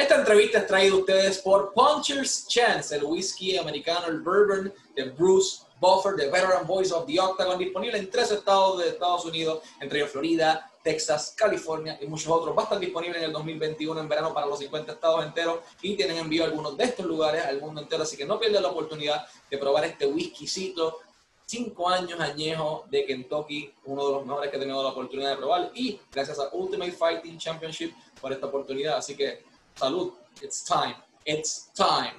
Esta 0.00 0.14
entrevista 0.14 0.60
es 0.60 0.66
traída 0.66 0.94
a 0.94 0.98
ustedes 0.98 1.38
por 1.40 1.74
Puncher's 1.74 2.48
Chance, 2.48 2.96
el 2.96 3.04
whisky 3.04 3.58
americano, 3.58 4.06
el 4.06 4.22
bourbon 4.22 4.72
de 4.96 5.10
Bruce 5.10 5.66
Buffer, 5.78 6.14
de 6.14 6.30
Veteran 6.30 6.66
Voice 6.66 6.90
of 6.90 7.04
the 7.04 7.20
Octagon, 7.20 7.58
disponible 7.58 7.98
en 7.98 8.10
tres 8.10 8.30
estados 8.30 8.78
de 8.78 8.88
Estados 8.88 9.26
Unidos, 9.26 9.62
entre 9.78 9.98
ellos 9.98 10.10
Florida, 10.10 10.72
Texas, 10.82 11.34
California 11.36 11.98
y 12.00 12.06
muchos 12.06 12.28
otros. 12.28 12.56
Va 12.56 12.62
a 12.62 12.64
estar 12.64 12.80
disponible 12.80 13.18
en 13.18 13.24
el 13.24 13.32
2021 13.32 14.00
en 14.00 14.08
verano 14.08 14.32
para 14.32 14.46
los 14.46 14.58
50 14.60 14.90
estados 14.90 15.22
enteros 15.22 15.58
y 15.82 15.94
tienen 15.96 16.16
envío 16.16 16.44
a 16.44 16.46
algunos 16.46 16.78
de 16.78 16.84
estos 16.84 17.04
lugares 17.04 17.44
al 17.44 17.60
mundo 17.60 17.82
entero, 17.82 18.02
así 18.02 18.16
que 18.16 18.24
no 18.24 18.40
pierdan 18.40 18.62
la 18.62 18.70
oportunidad 18.70 19.26
de 19.50 19.58
probar 19.58 19.84
este 19.84 20.06
whiskycito. 20.06 20.96
Cinco 21.44 21.90
años 21.90 22.18
añejo 22.18 22.86
de 22.88 23.04
Kentucky, 23.04 23.74
uno 23.84 24.06
de 24.06 24.12
los 24.12 24.24
mejores 24.24 24.50
que 24.50 24.56
he 24.56 24.60
tenido 24.60 24.82
la 24.82 24.90
oportunidad 24.90 25.32
de 25.32 25.36
probar 25.36 25.70
y 25.74 26.00
gracias 26.10 26.38
a 26.38 26.48
Ultimate 26.54 26.92
Fighting 26.92 27.36
Championship 27.36 27.92
por 28.18 28.32
esta 28.32 28.46
oportunidad. 28.46 28.96
Así 28.96 29.14
que 29.14 29.49
salud, 29.80 30.12
it's 30.42 30.62
time, 30.62 30.94
it's 31.24 31.70
time. 31.74 32.12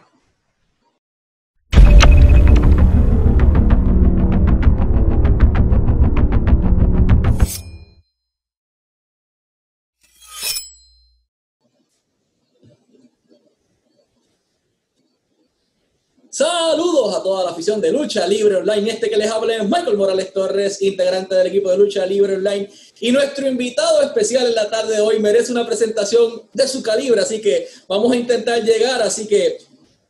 Saludos 17.11 17.19
a 17.19 17.23
toda 17.23 17.43
la 17.43 17.51
afición 17.51 17.81
de 17.81 17.91
Lucha 17.91 18.25
Libre 18.25 18.55
Online. 18.57 18.91
Este 18.91 19.09
que 19.09 19.17
les 19.17 19.29
habla 19.29 19.55
es 19.55 19.63
Michael 19.65 19.97
Morales 19.97 20.31
Torres, 20.31 20.81
integrante 20.81 21.35
del 21.35 21.47
equipo 21.47 21.69
de 21.69 21.77
Lucha 21.77 22.05
Libre 22.05 22.35
Online. 22.35 22.69
Y 23.01 23.11
nuestro 23.11 23.47
invitado 23.47 24.01
especial 24.01 24.47
en 24.47 24.55
la 24.55 24.69
tarde 24.69 24.95
de 24.95 25.01
hoy 25.01 25.19
merece 25.19 25.51
una 25.51 25.65
presentación 25.65 26.43
de 26.53 26.67
su 26.67 26.81
calibre, 26.81 27.19
así 27.19 27.41
que 27.41 27.67
vamos 27.87 28.13
a 28.13 28.15
intentar 28.15 28.63
llegar. 28.63 29.01
Así 29.01 29.27
que, 29.27 29.57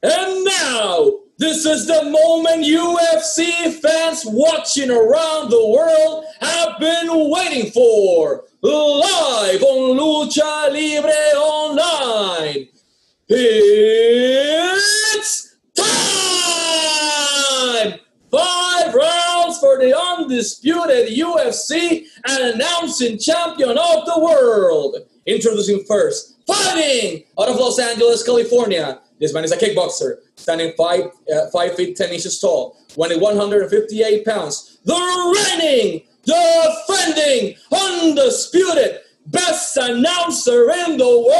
and 0.03 0.45
now, 0.45 1.21
this 1.39 1.65
is 1.65 1.87
the 1.87 2.03
moment 2.03 2.65
UFC 2.65 3.71
fans 3.81 4.23
watching 4.25 4.91
around 4.91 5.49
the 5.49 5.65
world 5.65 6.25
have 6.39 6.77
been 6.79 7.09
waiting 7.31 7.71
for. 7.71 8.43
Live 8.61 9.63
on 9.63 9.97
Lucha 9.97 10.71
Libre 10.71 11.33
Online. 11.35 12.67
Undisputed 20.31 21.09
UFC 21.09 22.05
and 22.25 22.55
announcing 22.55 23.17
champion 23.17 23.71
of 23.71 24.05
the 24.05 24.19
world. 24.19 24.95
Introducing 25.25 25.83
first, 25.87 26.37
fighting 26.47 27.23
out 27.39 27.49
of 27.49 27.57
Los 27.57 27.79
Angeles, 27.79 28.23
California. 28.23 29.01
This 29.19 29.33
man 29.33 29.43
is 29.43 29.51
a 29.51 29.57
kickboxer, 29.57 30.15
standing 30.35 30.73
five, 30.75 31.11
uh, 31.31 31.47
five 31.53 31.75
feet 31.75 31.95
ten 31.95 32.09
inches 32.09 32.39
tall, 32.39 32.77
weighing 32.97 33.21
158 33.21 34.25
pounds. 34.25 34.79
The 34.83 34.95
reigning, 35.59 36.01
defending, 36.25 37.55
undisputed 37.71 39.01
best 39.27 39.77
announcer 39.77 40.71
in 40.71 40.97
the 40.97 41.05
world, 41.05 41.31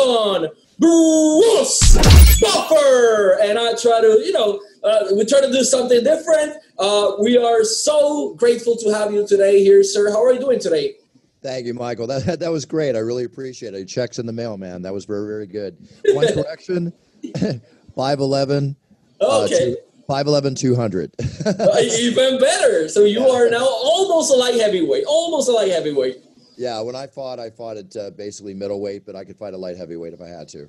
Octagon, 0.00 0.48
Bruce 0.78 1.96
Buffer. 2.40 3.38
And 3.42 3.58
I 3.58 3.74
try 3.74 4.00
to, 4.00 4.22
you 4.24 4.32
know, 4.32 4.60
uh, 4.82 5.06
we 5.14 5.24
try 5.24 5.40
to 5.40 5.50
do 5.50 5.62
something 5.62 6.02
different. 6.02 6.54
Uh, 6.78 7.12
we 7.20 7.36
are 7.36 7.64
so 7.64 8.34
grateful 8.34 8.76
to 8.76 8.90
have 8.90 9.12
you 9.12 9.26
today 9.26 9.62
here, 9.62 9.82
sir. 9.82 10.10
How 10.10 10.22
are 10.24 10.32
you 10.32 10.40
doing 10.40 10.58
today? 10.58 10.96
Thank 11.42 11.66
you, 11.66 11.74
Michael. 11.74 12.06
That 12.06 12.40
that 12.40 12.52
was 12.52 12.66
great. 12.66 12.96
I 12.96 12.98
really 12.98 13.24
appreciate 13.24 13.72
it. 13.74 13.86
Checks 13.86 14.18
in 14.18 14.26
the 14.26 14.32
mail, 14.32 14.58
man. 14.58 14.82
That 14.82 14.92
was 14.92 15.06
very 15.06 15.26
very 15.26 15.46
good. 15.46 15.76
One 16.12 16.26
correction: 16.34 16.92
five 17.96 18.20
eleven. 18.20 18.76
Okay. 19.20 19.76
Five 20.06 20.26
eleven 20.26 20.54
two 20.54 20.76
hundred. 20.76 21.12
Uh, 21.46 21.78
even 21.80 22.38
better. 22.38 22.88
So 22.88 23.04
you 23.04 23.26
are 23.26 23.48
now 23.48 23.64
almost 23.64 24.30
a 24.30 24.34
light 24.34 24.56
heavyweight. 24.56 25.04
Almost 25.06 25.48
a 25.48 25.52
light 25.52 25.70
heavyweight. 25.70 26.22
Yeah, 26.60 26.82
when 26.82 26.94
I 26.94 27.06
fought, 27.06 27.38
I 27.40 27.48
fought 27.48 27.78
at 27.78 27.96
uh, 27.96 28.10
basically 28.10 28.52
middleweight, 28.52 29.06
but 29.06 29.16
I 29.16 29.24
could 29.24 29.38
fight 29.38 29.54
a 29.54 29.56
light 29.56 29.78
heavyweight 29.78 30.12
if 30.12 30.20
I 30.20 30.28
had 30.28 30.46
to. 30.48 30.68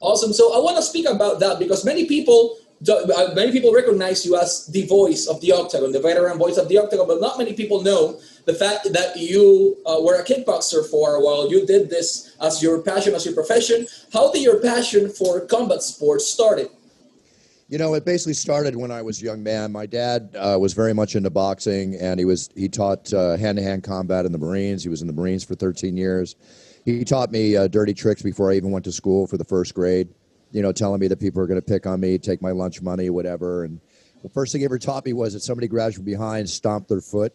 Awesome. 0.00 0.32
So 0.32 0.52
I 0.52 0.58
want 0.58 0.76
to 0.76 0.82
speak 0.82 1.06
about 1.06 1.38
that 1.38 1.60
because 1.60 1.84
many 1.84 2.06
people, 2.06 2.58
uh, 2.90 3.32
many 3.32 3.52
people 3.52 3.72
recognize 3.72 4.26
you 4.26 4.36
as 4.36 4.66
the 4.66 4.84
voice 4.86 5.28
of 5.28 5.40
the 5.40 5.52
octagon, 5.52 5.92
the 5.92 6.00
veteran 6.00 6.36
voice 6.36 6.56
of 6.56 6.68
the 6.68 6.78
octagon, 6.78 7.06
but 7.06 7.20
not 7.20 7.38
many 7.38 7.52
people 7.52 7.80
know 7.80 8.18
the 8.46 8.54
fact 8.54 8.92
that 8.92 9.16
you 9.16 9.76
uh, 9.86 10.00
were 10.02 10.20
a 10.20 10.24
kickboxer 10.24 10.84
for 10.90 11.14
a 11.14 11.20
while. 11.20 11.48
You 11.48 11.64
did 11.64 11.90
this 11.90 12.34
as 12.40 12.60
your 12.60 12.82
passion, 12.82 13.14
as 13.14 13.24
your 13.24 13.34
profession. 13.34 13.86
How 14.12 14.32
did 14.32 14.42
your 14.42 14.58
passion 14.58 15.08
for 15.08 15.46
combat 15.46 15.84
sports 15.84 16.26
started? 16.26 16.70
You 17.74 17.78
know, 17.78 17.94
it 17.94 18.04
basically 18.04 18.34
started 18.34 18.76
when 18.76 18.92
I 18.92 19.02
was 19.02 19.20
a 19.20 19.24
young 19.24 19.42
man. 19.42 19.72
My 19.72 19.84
dad 19.84 20.36
uh, 20.38 20.56
was 20.60 20.74
very 20.74 20.94
much 20.94 21.16
into 21.16 21.28
boxing, 21.28 21.96
and 21.96 22.20
he 22.20 22.24
was 22.24 22.48
he 22.54 22.68
taught 22.68 23.12
uh, 23.12 23.36
hand-to-hand 23.36 23.82
combat 23.82 24.26
in 24.26 24.30
the 24.30 24.38
Marines. 24.38 24.84
He 24.84 24.88
was 24.88 25.00
in 25.00 25.08
the 25.08 25.12
Marines 25.12 25.42
for 25.42 25.56
13 25.56 25.96
years. 25.96 26.36
He 26.84 27.04
taught 27.04 27.32
me 27.32 27.56
uh, 27.56 27.66
dirty 27.66 27.92
tricks 27.92 28.22
before 28.22 28.52
I 28.52 28.54
even 28.54 28.70
went 28.70 28.84
to 28.84 28.92
school 28.92 29.26
for 29.26 29.38
the 29.38 29.44
first 29.44 29.74
grade. 29.74 30.08
You 30.52 30.62
know, 30.62 30.70
telling 30.70 31.00
me 31.00 31.08
that 31.08 31.18
people 31.18 31.42
are 31.42 31.48
going 31.48 31.60
to 31.60 31.66
pick 31.66 31.84
on 31.84 31.98
me, 31.98 32.16
take 32.16 32.40
my 32.40 32.52
lunch 32.52 32.80
money, 32.80 33.10
whatever. 33.10 33.64
And 33.64 33.80
the 34.22 34.28
first 34.28 34.52
thing 34.52 34.60
he 34.60 34.66
ever 34.66 34.78
taught 34.78 35.04
me 35.04 35.12
was 35.12 35.32
that 35.32 35.40
somebody 35.40 35.66
grabs 35.66 35.96
from 35.96 36.04
behind, 36.04 36.48
stomp 36.48 36.86
their 36.86 37.00
foot. 37.00 37.34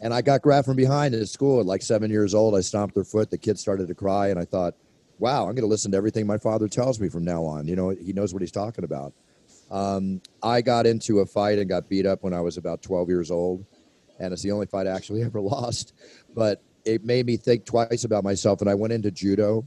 And 0.00 0.14
I 0.14 0.22
got 0.22 0.40
grabbed 0.40 0.64
from 0.64 0.76
behind 0.76 1.14
at 1.14 1.28
school 1.28 1.60
at 1.60 1.66
like 1.66 1.82
seven 1.82 2.10
years 2.10 2.32
old. 2.34 2.56
I 2.56 2.62
stomped 2.62 2.94
their 2.94 3.04
foot. 3.04 3.30
The 3.30 3.36
kid 3.36 3.58
started 3.58 3.88
to 3.88 3.94
cry, 3.94 4.28
and 4.28 4.40
I 4.40 4.46
thought, 4.46 4.76
"Wow, 5.18 5.40
I'm 5.42 5.54
going 5.54 5.56
to 5.56 5.66
listen 5.66 5.90
to 5.90 5.98
everything 5.98 6.26
my 6.26 6.38
father 6.38 6.68
tells 6.68 6.98
me 6.98 7.10
from 7.10 7.22
now 7.22 7.44
on." 7.44 7.68
You 7.68 7.76
know, 7.76 7.90
he 7.90 8.14
knows 8.14 8.32
what 8.32 8.40
he's 8.40 8.50
talking 8.50 8.84
about. 8.84 9.12
Um, 9.70 10.20
I 10.42 10.60
got 10.60 10.86
into 10.86 11.20
a 11.20 11.26
fight 11.26 11.58
and 11.58 11.68
got 11.68 11.88
beat 11.88 12.06
up 12.06 12.22
when 12.22 12.34
I 12.34 12.40
was 12.40 12.56
about 12.56 12.82
12 12.82 13.08
years 13.08 13.30
old, 13.30 13.64
and 14.18 14.32
it's 14.32 14.42
the 14.42 14.52
only 14.52 14.66
fight 14.66 14.86
I 14.86 14.90
actually 14.90 15.22
ever 15.24 15.40
lost. 15.40 15.94
But 16.34 16.62
it 16.84 17.04
made 17.04 17.26
me 17.26 17.36
think 17.36 17.64
twice 17.64 18.04
about 18.04 18.24
myself, 18.24 18.60
and 18.60 18.70
I 18.70 18.74
went 18.74 18.92
into 18.92 19.10
judo, 19.10 19.66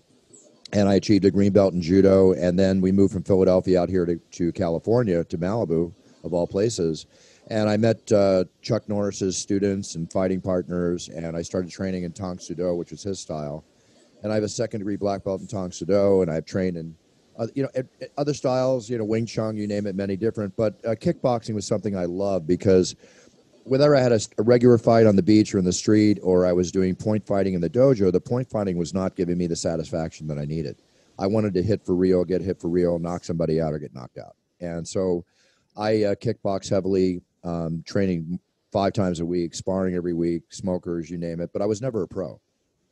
and 0.74 0.88
I 0.88 0.96
achieved 0.96 1.25
a 1.25 1.31
green 1.31 1.52
belt 1.52 1.74
in 1.74 1.81
judo, 1.81 2.34
and 2.34 2.58
then 2.58 2.81
we 2.81 2.91
moved 2.91 3.13
from 3.13 3.24
Philadelphia 3.24 3.81
out 3.81 3.90
here 3.90 4.06
to, 4.06 4.18
to 4.18 4.52
California 4.52 5.24
to 5.24 5.38
Malibu, 5.38 5.94
of 6.24 6.34
all 6.34 6.47
places. 6.47 7.06
And 7.50 7.69
I 7.69 7.78
met 7.78 8.12
uh, 8.12 8.44
Chuck 8.62 8.88
Norris's 8.90 9.38
students 9.38 9.96
and 9.96 10.12
fighting 10.12 10.41
partners, 10.41 11.09
and 11.09 11.35
I 11.35 11.41
started 11.41 11.72
training 11.72 12.03
in 12.03 12.12
Tang 12.12 12.40
Soo 12.40 12.53
Do, 12.53 12.75
which 12.75 12.91
was 12.91 13.03
his 13.03 13.19
style. 13.19 13.64
And 14.22 14.31
I 14.31 14.35
have 14.35 14.44
a 14.44 14.50
second 14.50 14.81
degree 14.81 14.97
black 14.97 15.24
belt 15.24 15.41
in 15.41 15.47
Tang 15.47 15.72
Soo 15.72 15.85
Do, 15.85 16.22
and 16.22 16.29
I've 16.29 16.46
trained 16.46 16.75
in 16.75 16.96
uh, 17.38 17.48
you 17.53 17.64
know, 17.64 17.70
other 18.18 18.34
styles, 18.34 18.90
you 18.90 18.98
know, 18.98 19.06
Wing 19.06 19.25
Chun, 19.25 19.56
you 19.56 19.68
name 19.68 19.86
it, 19.86 19.96
many 19.96 20.16
different. 20.16 20.56
But 20.56 20.84
uh, 20.86 20.90
kickboxing 20.90 21.53
was 21.53 21.66
something 21.66 21.96
I 21.96 22.06
loved 22.06 22.48
because 22.48 22.96
whether 23.64 23.96
I 23.96 24.02
had 24.02 24.12
a 24.12 24.20
regular 24.40 24.78
fight 24.78 25.06
on 25.06 25.16
the 25.16 25.22
beach 25.22 25.53
or 25.53 25.59
in 25.59 25.66
the 25.66 25.74
street, 25.74 26.20
or 26.24 26.46
I 26.46 26.53
was 26.53 26.72
doing 26.72 26.96
point 26.96 27.26
fighting 27.28 27.53
in 27.53 27.62
the 27.62 27.70
dojo, 27.70 28.12
the 28.12 28.20
point 28.20 28.50
fighting 28.50 28.78
was 28.78 28.94
not 28.94 29.16
giving 29.16 29.38
me 29.38 29.46
the 29.46 29.56
satisfaction 29.56 30.28
that 30.28 30.38
I 30.38 30.46
needed. 30.46 30.78
I 31.20 31.28
wanted 31.28 31.53
to 31.56 31.64
hit 31.64 31.86
for 31.86 31.96
real, 31.96 32.24
get 32.24 32.42
hit 32.42 32.62
for 32.62 32.70
real, 32.70 32.97
knock 32.97 33.24
somebody 33.24 33.59
out, 33.59 33.74
or 33.74 33.80
get 33.80 33.94
knocked 33.94 34.18
out. 34.18 34.36
And 34.62 34.88
so 34.88 35.26
I 35.76 36.03
uh, 36.03 36.16
kickbox 36.16 36.70
heavily, 36.70 37.22
um, 37.44 37.84
training 37.86 38.40
five 38.72 38.94
times 38.94 39.20
a 39.20 39.26
week, 39.26 39.53
sparring 39.53 39.96
every 39.96 40.14
week, 40.14 40.44
smokers, 40.50 41.09
you 41.09 41.18
name 41.18 41.42
it. 41.42 41.52
But 41.52 41.62
I 41.62 41.66
was 41.66 41.81
never 41.81 42.03
a 42.03 42.08
pro. 42.08 42.40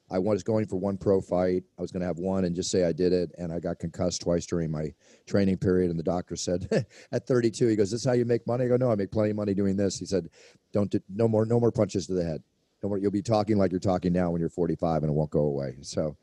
I 0.09 0.19
was 0.19 0.43
going 0.43 0.67
for 0.67 0.75
one 0.75 0.97
pro 0.97 1.19
fight. 1.19 1.63
I 1.77 1.81
was 1.81 1.91
going 1.91 2.01
to 2.01 2.07
have 2.07 2.19
one 2.19 2.45
and 2.45 2.55
just 2.55 2.69
say 2.69 2.85
I 2.85 2.91
did 2.91 3.11
it. 3.11 3.31
And 3.37 3.51
I 3.51 3.59
got 3.59 3.79
concussed 3.79 4.21
twice 4.21 4.45
during 4.45 4.69
my 4.69 4.93
training 5.25 5.57
period. 5.57 5.89
And 5.89 5.97
the 5.97 6.03
doctor 6.03 6.35
said, 6.35 6.85
at 7.11 7.27
32, 7.27 7.67
he 7.67 7.75
goes, 7.75 7.91
"This 7.91 8.01
is 8.01 8.05
how 8.05 8.13
you 8.13 8.25
make 8.25 8.45
money?" 8.45 8.65
I 8.65 8.67
go, 8.67 8.77
"No, 8.77 8.91
I 8.91 8.95
make 8.95 9.11
plenty 9.11 9.31
of 9.31 9.35
money 9.35 9.53
doing 9.53 9.75
this." 9.75 9.97
He 9.97 10.05
said, 10.05 10.29
"Don't 10.71 10.91
do, 10.91 10.99
no 11.09 11.27
more 11.27 11.45
no 11.45 11.59
more 11.59 11.71
punches 11.71 12.05
to 12.07 12.13
the 12.13 12.23
head. 12.23 12.43
No 12.83 12.89
more. 12.89 12.97
You'll 12.97 13.11
be 13.11 13.21
talking 13.21 13.57
like 13.57 13.71
you're 13.71 13.79
talking 13.79 14.13
now 14.13 14.29
when 14.29 14.39
you're 14.39 14.49
45, 14.49 15.03
and 15.03 15.11
it 15.11 15.15
won't 15.15 15.31
go 15.31 15.41
away." 15.41 15.77
So, 15.81 16.15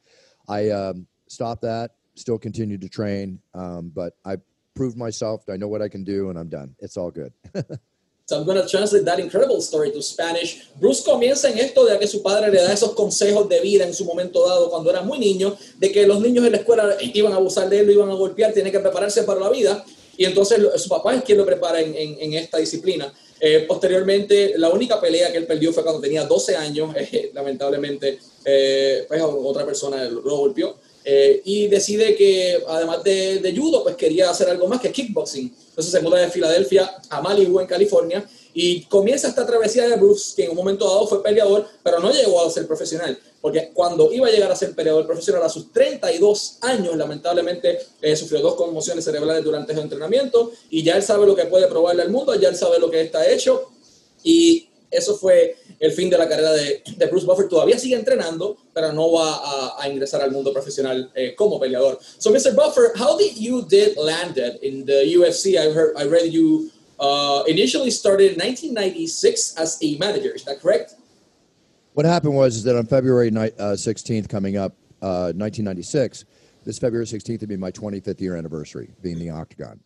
I 0.49 0.71
um, 0.71 1.07
stopped 1.29 1.63
that. 1.63 1.93
Still 2.15 2.39
continued 2.39 2.83
to 2.83 2.89
train, 2.89 3.41
um, 3.55 3.91
but 3.95 4.13
I 4.25 4.37
proved 4.75 4.97
myself. 4.97 5.45
I 5.49 5.57
know 5.57 5.69
what 5.69 5.83
I 5.83 5.89
can 5.89 6.05
do, 6.05 6.31
and 6.31 6.39
I'm 6.39 6.49
done. 6.49 6.77
It's 6.79 6.97
all 6.97 7.11
good. 7.11 7.33
So 8.25 8.37
I'm 8.39 8.45
going 8.45 8.61
to 8.61 8.67
translate 8.69 9.05
that 9.05 9.19
incredible 9.19 9.61
story 9.61 9.91
to 9.93 10.01
Spanish. 10.01 10.69
Bruce 10.81 11.03
comienza 11.03 11.51
en 11.51 11.59
esto 11.59 11.85
de 11.85 11.99
que 11.99 12.07
su 12.07 12.23
padre 12.23 12.51
le 12.51 12.63
da 12.63 12.73
esos 12.73 12.93
consejos 12.93 13.49
de 13.49 13.61
vida 13.61 13.85
en 13.85 13.93
su 13.95 14.05
momento 14.05 14.47
dado 14.47 14.71
cuando 14.71 14.91
era 14.91 15.03
muy 15.03 15.19
niño, 15.19 15.57
de 15.79 15.91
que 15.91 16.07
los 16.07 16.21
niños 16.21 16.45
en 16.47 16.53
la 16.53 16.59
escuela 16.59 16.97
iban 17.15 17.33
a 17.33 17.37
abusar 17.37 17.69
de 17.69 17.81
él, 17.81 17.87
lo 17.87 17.93
iban 17.93 18.11
a 18.11 18.15
golpear, 18.15 18.53
tiene 18.53 18.71
que 18.71 18.79
prepararse 18.81 19.25
para 19.25 19.41
la 19.41 19.51
vida. 19.51 19.85
Y 20.17 20.25
entonces 20.25 20.61
su 20.77 20.89
papá 20.89 21.15
es 21.17 21.25
quien 21.25 21.39
lo 21.39 21.45
prepara 21.47 21.81
en, 21.81 21.95
en- 21.97 22.17
en 22.21 22.33
esta 22.35 22.59
disciplina. 22.59 23.13
Eh, 23.41 23.65
posteriormente, 23.67 24.55
la 24.57 24.69
única 24.69 25.01
pelea 25.01 25.33
que 25.33 25.39
él 25.39 25.47
perdió 25.47 25.73
fue 25.73 25.83
cuando 25.83 26.01
tenía 26.01 26.25
12 26.25 26.55
años. 26.55 26.95
eh, 26.97 27.31
lamentablemente, 27.35 28.19
eh, 28.45 29.05
pues 29.09 29.21
otra 29.21 29.67
persona 29.67 30.05
lo 30.05 30.37
golpeó. 30.37 30.77
Eh, 31.05 31.43
y 31.45 31.69
decide 31.69 32.15
que 32.15 32.63
además 32.69 33.03
de, 33.03 33.41
de, 33.41 33.57
judo, 33.57 33.83
pues 33.83 33.97
quería 33.97 34.31
hacer 34.31 34.49
algo 34.49 34.69
más 34.69 34.81
que 34.81 34.93
kickboxing. 34.93 35.55
Entonces 35.69 35.93
se 35.93 36.01
muda 36.01 36.21
de 36.21 36.29
Filadelfia 36.29 36.91
a 37.09 37.21
Malibu, 37.21 37.61
en 37.61 37.67
California, 37.67 38.29
y 38.55 38.83
comienza 38.85 39.29
esta 39.29 39.47
travesía 39.47 39.89
de 39.89 39.97
Bruce, 39.97 40.35
que 40.37 40.45
en 40.45 40.51
un 40.51 40.57
momento 40.57 40.87
dado 40.87 41.07
fue 41.07 41.23
peleador, 41.23 41.67
pero 41.83 42.01
no 42.01 42.13
llegó 42.13 42.45
a 42.45 42.51
ser 42.51 42.67
profesional, 42.67 43.19
porque 43.41 43.71
cuando 43.73 44.13
iba 44.13 44.29
a 44.29 44.31
llegar 44.31 44.53
a 44.53 44.57
ser 44.57 44.75
peleador 44.75 45.07
profesional 45.07 45.43
a 45.43 45.49
sus 45.49 45.73
32 45.73 46.59
años, 46.61 46.97
lamentablemente 46.97 47.79
eh, 48.01 48.15
sufrió 48.15 48.41
dos 48.41 48.55
conmociones 48.55 49.05
cerebrales 49.05 49.43
durante 49.43 49.75
su 49.75 49.81
entrenamiento, 49.81 50.53
y 50.71 50.83
ya 50.83 50.97
él 50.97 51.03
sabe 51.03 51.27
lo 51.27 51.35
que 51.35 51.47
puede 51.47 51.67
probarle 51.67 52.03
al 52.03 52.11
mundo, 52.11 52.35
ya 52.35 52.51
él 52.51 52.57
sabe 52.57 52.79
lo 52.79 52.91
que 52.91 53.01
está 53.01 53.29
hecho, 53.31 53.71
y 54.23 54.69
eso 54.93 55.17
fue 55.17 55.57
el 55.81 55.93
fin 55.93 56.09
de 56.11 56.19
la 56.19 56.29
carrera 56.29 56.53
de, 56.53 56.83
de 56.97 57.07
Bruce 57.07 57.27
Buffer. 57.27 57.49
Todavía 57.49 57.79
sigue 57.79 57.97
entrenando, 57.97 58.57
pero 58.73 58.93
no 58.93 59.13
va 59.13 59.35
a, 59.35 59.83
a 59.83 59.89
ingresar 59.89 60.23
al 60.23 60.31
mundo 60.31 60.53
profesional 60.53 61.11
eh, 61.15 61.35
como 61.35 61.59
peleador. 61.59 61.99
So, 62.19 62.31
Mr. 62.31 62.55
Buffer, 62.55 62.93
how 62.97 63.17
did 63.17 63.37
you 63.37 63.63
did 63.63 63.97
landed 63.97 64.59
in 64.63 64.85
the 64.85 65.05
UFC? 65.15 65.57
I 65.57 65.73
heard, 65.73 65.97
I 65.97 66.05
read 66.05 66.33
you 66.33 66.71
uh, 67.01 67.43
initially 67.49 67.91
started 67.91 68.33
in 68.33 68.39
1996 68.39 69.57
as 69.57 69.79
a 69.83 69.97
manager. 69.99 70.33
Is 70.35 70.45
that 70.45 70.61
correct? 70.61 70.95
What 71.95 72.07
happened 72.07 72.35
was 72.35 72.63
that 72.65 72.77
on 72.77 72.87
February 72.87 73.29
uh, 73.29 73.75
16th, 73.75 74.29
coming 74.29 74.57
up, 74.57 74.73
uh, 75.03 75.35
1996, 75.35 76.25
this 76.65 76.79
February 76.79 77.07
16th 77.07 77.41
would 77.41 77.49
be 77.49 77.57
my 77.57 77.71
25th 77.71 78.21
year 78.21 78.37
anniversary 78.37 78.91
being 79.03 79.19
the 79.19 79.31
Octagon. 79.31 79.81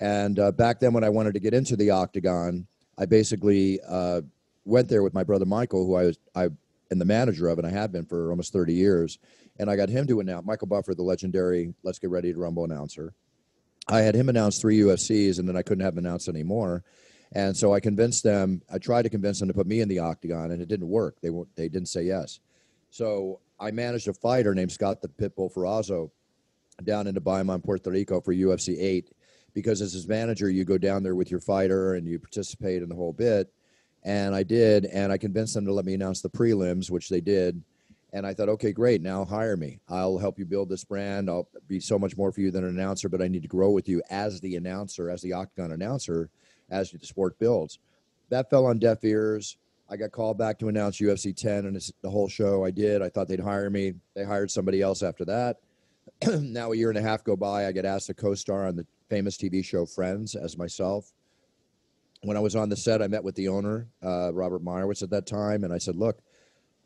And 0.00 0.38
uh, 0.38 0.50
back 0.50 0.80
then, 0.80 0.92
when 0.92 1.04
I 1.04 1.08
wanted 1.08 1.34
to 1.34 1.40
get 1.40 1.54
into 1.54 1.76
the 1.76 1.90
Octagon, 1.90 2.66
I 2.98 3.06
basically 3.06 3.80
uh, 3.86 4.22
went 4.64 4.88
there 4.88 5.02
with 5.02 5.14
my 5.14 5.24
brother 5.24 5.46
Michael, 5.46 5.86
who 5.86 5.94
I 5.94 6.04
was 6.04 6.18
I 6.34 6.44
am 6.90 6.98
the 6.98 7.04
manager 7.04 7.48
of, 7.48 7.58
and 7.58 7.66
I 7.66 7.70
have 7.70 7.92
been 7.92 8.04
for 8.04 8.30
almost 8.30 8.52
30 8.52 8.74
years. 8.74 9.18
And 9.58 9.68
I 9.70 9.76
got 9.76 9.88
him 9.88 10.06
to 10.06 10.20
announce 10.20 10.46
Michael 10.46 10.66
Buffer, 10.66 10.94
the 10.94 11.02
legendary 11.02 11.74
"Let's 11.82 11.98
Get 11.98 12.10
Ready 12.10 12.32
to 12.32 12.38
Rumble" 12.38 12.64
announcer. 12.64 13.14
I 13.88 14.00
had 14.00 14.14
him 14.14 14.28
announce 14.28 14.58
three 14.58 14.78
UFCs, 14.78 15.38
and 15.38 15.48
then 15.48 15.56
I 15.56 15.62
couldn't 15.62 15.84
have 15.84 15.94
him 15.94 16.06
announce 16.06 16.28
anymore. 16.28 16.84
And 17.32 17.56
so 17.56 17.72
I 17.72 17.80
convinced 17.80 18.22
them. 18.22 18.62
I 18.72 18.78
tried 18.78 19.02
to 19.02 19.10
convince 19.10 19.40
them 19.40 19.48
to 19.48 19.54
put 19.54 19.66
me 19.66 19.80
in 19.80 19.88
the 19.88 19.98
octagon, 19.98 20.50
and 20.52 20.62
it 20.62 20.68
didn't 20.68 20.88
work. 20.88 21.20
They 21.20 21.30
they 21.54 21.68
didn't 21.68 21.88
say 21.88 22.04
yes. 22.04 22.40
So 22.90 23.40
I 23.58 23.70
managed 23.70 24.08
a 24.08 24.12
fighter 24.12 24.54
named 24.54 24.72
Scott 24.72 25.02
the 25.02 25.08
Pitbull 25.08 25.52
Ferrozzo 25.52 26.10
down 26.84 27.06
into 27.06 27.20
Bayamón, 27.20 27.62
Puerto 27.62 27.90
Rico 27.90 28.20
for 28.20 28.32
UFC 28.32 28.76
eight. 28.78 29.12
Because 29.54 29.82
as 29.82 29.92
his 29.92 30.08
manager, 30.08 30.48
you 30.48 30.64
go 30.64 30.78
down 30.78 31.02
there 31.02 31.14
with 31.14 31.30
your 31.30 31.40
fighter 31.40 31.94
and 31.94 32.06
you 32.06 32.18
participate 32.18 32.82
in 32.82 32.88
the 32.88 32.94
whole 32.94 33.12
bit. 33.12 33.52
And 34.04 34.34
I 34.34 34.42
did, 34.42 34.86
and 34.86 35.12
I 35.12 35.18
convinced 35.18 35.54
them 35.54 35.64
to 35.66 35.72
let 35.72 35.84
me 35.84 35.94
announce 35.94 36.20
the 36.20 36.28
prelims, 36.28 36.90
which 36.90 37.08
they 37.08 37.20
did. 37.20 37.62
And 38.12 38.26
I 38.26 38.34
thought, 38.34 38.50
okay, 38.50 38.72
great. 38.72 39.00
Now 39.00 39.24
hire 39.24 39.56
me. 39.56 39.78
I'll 39.88 40.18
help 40.18 40.38
you 40.38 40.44
build 40.44 40.68
this 40.68 40.84
brand. 40.84 41.30
I'll 41.30 41.48
be 41.66 41.80
so 41.80 41.98
much 41.98 42.16
more 42.16 42.30
for 42.30 42.40
you 42.40 42.50
than 42.50 42.64
an 42.64 42.78
announcer, 42.78 43.08
but 43.08 43.22
I 43.22 43.28
need 43.28 43.42
to 43.42 43.48
grow 43.48 43.70
with 43.70 43.88
you 43.88 44.02
as 44.10 44.40
the 44.40 44.56
announcer, 44.56 45.08
as 45.08 45.22
the 45.22 45.32
Octagon 45.32 45.72
announcer, 45.72 46.28
as 46.70 46.90
the 46.90 47.06
sport 47.06 47.38
builds. 47.38 47.78
That 48.28 48.50
fell 48.50 48.66
on 48.66 48.78
deaf 48.78 49.02
ears. 49.04 49.56
I 49.88 49.96
got 49.96 50.12
called 50.12 50.38
back 50.38 50.58
to 50.58 50.68
announce 50.68 50.98
UFC 50.98 51.34
10 51.36 51.66
and 51.66 51.92
the 52.02 52.10
whole 52.10 52.28
show 52.28 52.64
I 52.64 52.70
did. 52.70 53.02
I 53.02 53.08
thought 53.08 53.28
they'd 53.28 53.40
hire 53.40 53.70
me. 53.70 53.94
They 54.14 54.24
hired 54.24 54.50
somebody 54.50 54.82
else 54.82 55.02
after 55.02 55.24
that. 55.26 55.58
now 56.40 56.72
a 56.72 56.76
year 56.76 56.88
and 56.88 56.98
a 56.98 57.02
half 57.02 57.24
go 57.24 57.36
by. 57.36 57.66
I 57.66 57.72
get 57.72 57.84
asked 57.84 58.06
to 58.06 58.14
co-star 58.14 58.66
on 58.66 58.76
the 58.76 58.86
famous 59.08 59.36
TV 59.36 59.64
show 59.64 59.84
Friends 59.84 60.34
as 60.34 60.56
myself. 60.56 61.12
When 62.24 62.36
I 62.36 62.40
was 62.40 62.54
on 62.54 62.68
the 62.68 62.76
set, 62.76 63.02
I 63.02 63.08
met 63.08 63.24
with 63.24 63.34
the 63.34 63.48
owner, 63.48 63.88
uh, 64.02 64.32
Robert 64.32 64.64
Meyrowitz 64.64 65.02
at 65.02 65.10
that 65.10 65.26
time, 65.26 65.64
and 65.64 65.72
I 65.72 65.78
said, 65.78 65.96
"Look, 65.96 66.22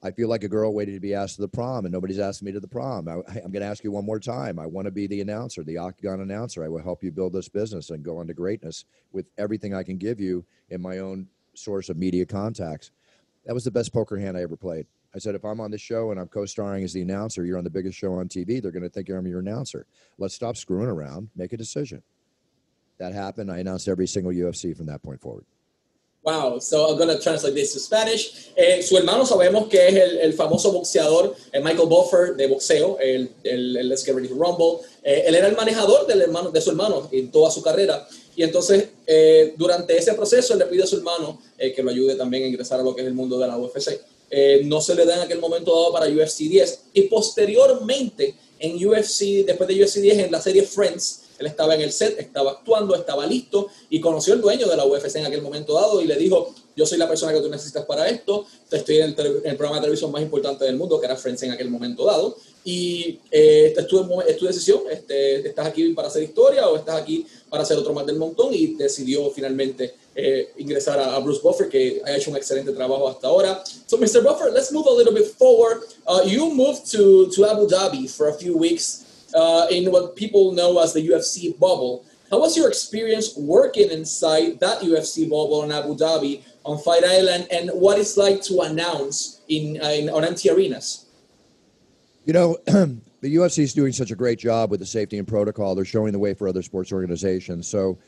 I 0.02 0.10
feel 0.10 0.28
like 0.28 0.44
a 0.44 0.48
girl 0.48 0.72
waiting 0.72 0.94
to 0.94 1.00
be 1.00 1.14
asked 1.14 1.36
to 1.36 1.42
the 1.42 1.48
prom, 1.48 1.84
and 1.84 1.92
nobody's 1.92 2.18
asked 2.18 2.42
me 2.42 2.52
to 2.52 2.60
the 2.60 2.68
prom. 2.68 3.08
I, 3.08 3.14
am 3.14 3.50
going 3.50 3.60
to 3.60 3.64
ask 3.64 3.82
you 3.82 3.90
one 3.90 4.06
more 4.06 4.20
time. 4.20 4.58
I 4.58 4.66
want 4.66 4.86
to 4.86 4.90
be 4.90 5.06
the 5.06 5.20
announcer, 5.20 5.62
the 5.62 5.78
Octagon 5.78 6.20
announcer. 6.20 6.64
I 6.64 6.68
will 6.68 6.82
help 6.82 7.02
you 7.02 7.10
build 7.10 7.32
this 7.32 7.48
business 7.48 7.90
and 7.90 8.02
go 8.02 8.20
into 8.20 8.34
greatness 8.34 8.84
with 9.12 9.26
everything 9.36 9.74
I 9.74 9.82
can 9.82 9.96
give 9.96 10.20
you 10.20 10.44
in 10.70 10.80
my 10.80 10.98
own 10.98 11.28
source 11.54 11.88
of 11.88 11.96
media 11.96 12.26
contacts. 12.26 12.90
That 13.46 13.54
was 13.54 13.64
the 13.64 13.70
best 13.70 13.92
poker 13.92 14.16
hand 14.16 14.36
I 14.36 14.42
ever 14.42 14.56
played. 14.56 14.86
I 15.14 15.18
said, 15.18 15.34
if 15.34 15.44
I'm 15.44 15.60
on 15.60 15.70
this 15.70 15.80
show 15.80 16.10
and 16.10 16.20
I'm 16.20 16.28
co-starring 16.28 16.84
as 16.84 16.92
the 16.92 17.00
announcer, 17.00 17.44
you're 17.44 17.58
on 17.58 17.64
the 17.64 17.70
biggest 17.70 17.98
show 17.98 18.12
on 18.14 18.28
TV. 18.28 18.60
They're 18.60 18.70
going 18.70 18.82
to 18.82 18.90
think 18.90 19.08
I'm 19.08 19.26
your 19.26 19.40
announcer. 19.40 19.86
Let's 20.18 20.34
stop 20.34 20.56
screwing 20.56 20.88
around. 20.88 21.30
Make 21.34 21.54
a 21.54 21.56
decision. 21.56 22.02
That 22.98 23.12
happened. 23.12 23.50
I 23.50 23.58
announced 23.58 23.88
every 23.88 24.06
single 24.06 24.32
UFC 24.32 24.74
from 24.76 24.86
that 24.86 25.02
point 25.02 25.20
forward. 25.20 25.44
Wow, 26.26 26.58
so 26.58 26.88
I'm 26.88 26.98
going 26.98 27.16
to 27.16 27.22
translate 27.22 27.54
this 27.54 27.72
to 27.74 27.78
Spanish. 27.78 28.50
Eh, 28.56 28.82
su 28.82 28.96
hermano 28.96 29.24
sabemos 29.24 29.68
que 29.70 29.86
es 29.86 29.94
el, 29.94 30.32
famoso 30.32 30.72
boxeador 30.72 31.36
eh, 31.52 31.60
Michael 31.60 31.86
Buffer 31.86 32.34
de 32.36 32.48
boxeo, 32.48 32.98
el, 32.98 33.30
el, 33.44 33.76
el 33.76 33.88
Let's 33.88 34.04
Get 34.04 34.16
Ready 34.16 34.26
to 34.26 34.34
Rumble. 34.34 34.80
Eh, 35.04 35.22
él 35.28 35.36
era 35.36 35.46
el 35.46 35.54
manejador 35.54 36.04
del 36.04 36.22
hermano, 36.22 36.50
de 36.50 36.60
su 36.60 36.70
hermano 36.70 37.08
en 37.12 37.30
toda 37.30 37.52
su 37.52 37.62
carrera. 37.62 38.08
Y 38.34 38.42
entonces, 38.42 38.88
eh, 39.06 39.54
durante 39.56 39.96
ese 39.96 40.14
proceso, 40.14 40.56
le 40.56 40.66
pide 40.66 40.82
a 40.82 40.86
su 40.88 40.96
hermano 40.96 41.40
eh, 41.56 41.72
que 41.72 41.80
lo 41.80 41.92
ayude 41.92 42.16
también 42.16 42.42
a 42.42 42.46
ingresar 42.48 42.80
a 42.80 42.82
lo 42.82 42.92
que 42.92 43.02
es 43.02 43.06
el 43.06 43.14
mundo 43.14 43.38
de 43.38 43.46
la 43.46 43.56
UFC. 43.56 44.00
No 44.64 44.80
se 44.80 44.96
le 44.96 45.06
da 45.06 45.14
en 45.14 45.20
aquel 45.20 45.38
momento 45.38 45.72
dado 45.72 45.92
para 45.92 46.08
UFC 46.08 46.38
10. 46.38 46.80
Y 46.94 47.02
posteriormente, 47.02 48.34
en 48.58 48.84
UFC, 48.84 49.46
después 49.46 49.68
de 49.68 49.80
UFC 49.80 49.98
10, 49.98 50.18
en 50.18 50.32
la 50.32 50.42
serie 50.42 50.62
Friends, 50.64 51.20
él 51.38 51.46
estaba 51.46 51.74
en 51.74 51.82
el 51.82 51.92
set, 51.92 52.18
estaba 52.18 52.52
actuando, 52.52 52.94
estaba 52.94 53.26
listo 53.26 53.68
y 53.90 54.00
conoció 54.00 54.34
al 54.34 54.40
dueño 54.40 54.66
de 54.68 54.76
la 54.76 54.84
UFC 54.84 55.16
en 55.16 55.26
aquel 55.26 55.42
momento 55.42 55.74
dado 55.74 56.00
y 56.00 56.06
le 56.06 56.16
dijo, 56.16 56.54
yo 56.76 56.84
soy 56.84 56.98
la 56.98 57.08
persona 57.08 57.32
que 57.32 57.40
tú 57.40 57.48
necesitas 57.48 57.86
para 57.86 58.08
esto, 58.08 58.46
estoy 58.70 58.98
en 58.98 59.14
el, 59.16 59.56
programa 59.56 59.76
de 59.76 59.82
televisión 59.82 60.12
más 60.12 60.20
importante 60.20 60.64
del 60.66 60.76
mundo, 60.76 61.00
que 61.00 61.06
era 61.06 61.16
Friends 61.16 61.42
en 61.42 61.52
aquel 61.52 61.70
momento 61.70 62.04
dado, 62.04 62.36
y 62.64 63.18
eh, 63.30 63.72
es, 63.76 63.86
tu, 63.86 64.20
es 64.20 64.36
tu 64.36 64.44
decisión, 64.44 64.80
este, 64.90 65.48
estás 65.48 65.68
aquí 65.68 65.88
para 65.94 66.08
hacer 66.08 66.22
historia 66.22 66.68
o 66.68 66.76
estás 66.76 67.00
aquí 67.00 67.26
para 67.48 67.62
hacer 67.62 67.78
otro 67.78 67.94
más 67.94 68.04
del 68.04 68.16
montón 68.16 68.52
y 68.52 68.74
decidió 68.74 69.30
finalmente 69.30 69.94
eh, 70.14 70.52
ingresar 70.58 70.98
a, 70.98 71.16
a, 71.16 71.18
Bruce 71.20 71.40
Buffer, 71.42 71.68
que 71.68 72.02
ha 72.04 72.14
hecho 72.14 72.30
un 72.30 72.36
excelente 72.36 72.72
trabajo 72.72 73.08
hasta 73.08 73.28
ahora. 73.28 73.62
So, 73.86 73.96
Mr. 73.96 74.22
Buffer, 74.22 74.52
let's 74.52 74.72
move 74.72 74.86
a 74.86 74.94
little 74.94 75.14
bit 75.14 75.26
forward. 75.38 75.82
Uh, 76.06 76.22
you 76.26 76.52
moved 76.52 76.90
to, 76.90 77.30
to 77.30 77.44
Abu 77.46 77.66
Dhabi 77.68 78.10
for 78.10 78.28
a 78.28 78.34
few 78.34 78.56
weeks 78.56 79.05
uh, 79.36 79.66
in 79.70 79.92
what 79.92 80.16
people 80.16 80.52
know 80.52 80.82
as 80.82 80.94
the 80.94 81.06
UFC 81.06 81.56
bubble. 81.58 82.04
How 82.30 82.40
was 82.40 82.56
your 82.56 82.68
experience 82.68 83.36
working 83.36 83.90
inside 83.90 84.58
that 84.60 84.80
UFC 84.80 85.28
bubble 85.28 85.62
in 85.62 85.70
Abu 85.70 85.94
Dhabi 85.94 86.42
on 86.64 86.78
Fight 86.78 87.04
Island, 87.04 87.46
and 87.52 87.70
what 87.70 87.98
it's 87.98 88.16
like 88.16 88.42
to 88.42 88.62
announce 88.62 89.42
in, 89.48 89.80
uh, 89.80 89.90
in 89.90 90.08
on 90.08 90.24
empty 90.24 90.50
arenas? 90.50 91.06
You 92.24 92.32
know, 92.32 92.56
the 92.66 93.36
UFC 93.36 93.60
is 93.60 93.72
doing 93.72 93.92
such 93.92 94.10
a 94.10 94.16
great 94.16 94.40
job 94.40 94.72
with 94.72 94.80
the 94.80 94.86
safety 94.86 95.18
and 95.18 95.28
protocol. 95.28 95.76
They're 95.76 95.84
showing 95.84 96.12
the 96.12 96.18
way 96.18 96.34
for 96.34 96.48
other 96.48 96.62
sports 96.62 96.92
organizations. 96.92 97.68
So 97.68 97.98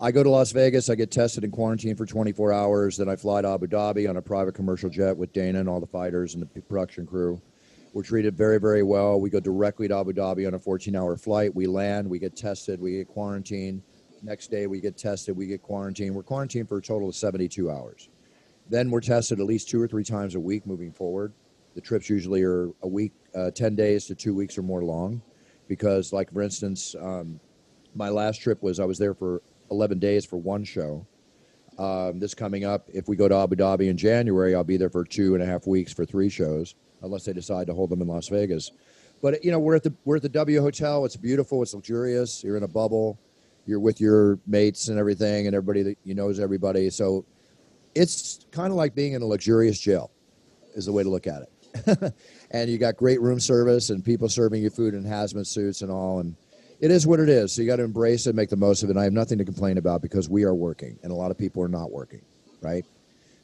I 0.00 0.10
go 0.10 0.22
to 0.22 0.30
Las 0.30 0.52
Vegas, 0.52 0.88
I 0.88 0.94
get 0.94 1.10
tested 1.10 1.44
and 1.44 1.52
quarantined 1.52 1.98
for 1.98 2.06
24 2.06 2.54
hours. 2.54 2.96
Then 2.96 3.10
I 3.10 3.16
fly 3.16 3.42
to 3.42 3.48
Abu 3.48 3.66
Dhabi 3.66 4.08
on 4.08 4.16
a 4.16 4.22
private 4.22 4.54
commercial 4.54 4.88
jet 4.88 5.14
with 5.14 5.34
Dana 5.34 5.60
and 5.60 5.68
all 5.68 5.80
the 5.80 5.86
fighters 5.86 6.34
and 6.34 6.42
the 6.42 6.62
production 6.62 7.06
crew. 7.06 7.42
We're 7.96 8.02
treated 8.02 8.36
very, 8.36 8.60
very 8.60 8.82
well. 8.82 9.18
We 9.18 9.30
go 9.30 9.40
directly 9.40 9.88
to 9.88 9.96
Abu 9.96 10.12
Dhabi 10.12 10.46
on 10.46 10.52
a 10.52 10.58
14 10.58 10.94
hour 10.94 11.16
flight. 11.16 11.54
We 11.54 11.66
land, 11.66 12.06
we 12.06 12.18
get 12.18 12.36
tested, 12.36 12.78
we 12.78 12.98
get 12.98 13.08
quarantined. 13.08 13.82
Next 14.22 14.50
day, 14.50 14.66
we 14.66 14.82
get 14.82 14.98
tested, 14.98 15.34
we 15.34 15.46
get 15.46 15.62
quarantined. 15.62 16.14
We're 16.14 16.22
quarantined 16.22 16.68
for 16.68 16.76
a 16.76 16.82
total 16.82 17.08
of 17.08 17.16
72 17.16 17.70
hours. 17.70 18.10
Then 18.68 18.90
we're 18.90 19.00
tested 19.00 19.40
at 19.40 19.46
least 19.46 19.70
two 19.70 19.80
or 19.80 19.88
three 19.88 20.04
times 20.04 20.34
a 20.34 20.40
week 20.40 20.66
moving 20.66 20.92
forward. 20.92 21.32
The 21.74 21.80
trips 21.80 22.10
usually 22.10 22.42
are 22.42 22.68
a 22.82 22.86
week, 22.86 23.14
uh, 23.34 23.50
10 23.52 23.74
days 23.76 24.04
to 24.08 24.14
two 24.14 24.34
weeks 24.34 24.58
or 24.58 24.62
more 24.62 24.84
long. 24.84 25.22
Because, 25.66 26.12
like, 26.12 26.30
for 26.30 26.42
instance, 26.42 26.94
um, 27.00 27.40
my 27.94 28.10
last 28.10 28.42
trip 28.42 28.62
was 28.62 28.78
I 28.78 28.84
was 28.84 28.98
there 28.98 29.14
for 29.14 29.40
11 29.70 30.00
days 30.00 30.26
for 30.26 30.36
one 30.36 30.64
show. 30.64 31.06
Um, 31.78 32.18
this 32.18 32.34
coming 32.34 32.66
up, 32.66 32.90
if 32.92 33.08
we 33.08 33.16
go 33.16 33.26
to 33.26 33.36
Abu 33.36 33.56
Dhabi 33.56 33.88
in 33.88 33.96
January, 33.96 34.54
I'll 34.54 34.64
be 34.64 34.76
there 34.76 34.90
for 34.90 35.02
two 35.02 35.32
and 35.32 35.42
a 35.42 35.46
half 35.46 35.66
weeks 35.66 35.94
for 35.94 36.04
three 36.04 36.28
shows, 36.28 36.74
unless 37.06 37.24
they 37.24 37.32
decide 37.32 37.66
to 37.68 37.74
hold 37.74 37.90
them 37.90 38.02
in 38.02 38.08
Las 38.08 38.28
Vegas. 38.28 38.70
But 39.22 39.42
you 39.44 39.50
know, 39.50 39.58
we're 39.58 39.76
at 39.76 39.82
the 39.82 39.94
we're 40.04 40.16
at 40.16 40.22
the 40.22 40.28
W 40.28 40.60
Hotel. 40.60 41.04
It's 41.04 41.16
beautiful. 41.16 41.62
It's 41.62 41.74
luxurious. 41.74 42.44
You're 42.44 42.56
in 42.56 42.62
a 42.62 42.68
bubble. 42.68 43.18
You're 43.64 43.80
with 43.80 44.00
your 44.00 44.38
mates 44.46 44.88
and 44.88 44.98
everything, 44.98 45.46
and 45.46 45.56
everybody 45.56 45.82
that 45.82 45.98
you 46.04 46.14
knows 46.14 46.38
everybody. 46.38 46.90
So 46.90 47.24
it's 47.94 48.46
kind 48.50 48.70
of 48.70 48.74
like 48.74 48.94
being 48.94 49.14
in 49.14 49.22
a 49.22 49.26
luxurious 49.26 49.80
jail, 49.80 50.10
is 50.74 50.86
the 50.86 50.92
way 50.92 51.02
to 51.02 51.08
look 51.08 51.26
at 51.26 51.42
it. 51.42 52.14
and 52.50 52.70
you 52.70 52.78
got 52.78 52.96
great 52.96 53.20
room 53.20 53.40
service 53.40 53.90
and 53.90 54.04
people 54.04 54.28
serving 54.28 54.62
you 54.62 54.70
food 54.70 54.94
in 54.94 55.02
hazmat 55.02 55.46
suits 55.46 55.82
and 55.82 55.90
all. 55.90 56.20
And 56.20 56.36
it 56.80 56.90
is 56.90 57.06
what 57.06 57.20
it 57.20 57.28
is. 57.28 57.52
So 57.52 57.62
you 57.62 57.68
got 57.68 57.76
to 57.76 57.84
embrace 57.84 58.26
it, 58.26 58.34
make 58.34 58.50
the 58.50 58.56
most 58.56 58.82
of 58.82 58.88
it. 58.88 58.92
And 58.92 59.00
I 59.00 59.04
have 59.04 59.12
nothing 59.12 59.38
to 59.38 59.44
complain 59.44 59.78
about 59.78 60.02
because 60.02 60.28
we 60.28 60.44
are 60.44 60.54
working, 60.54 60.98
and 61.02 61.10
a 61.10 61.14
lot 61.14 61.30
of 61.30 61.38
people 61.38 61.62
are 61.62 61.68
not 61.68 61.90
working. 61.90 62.22
Right. 62.62 62.84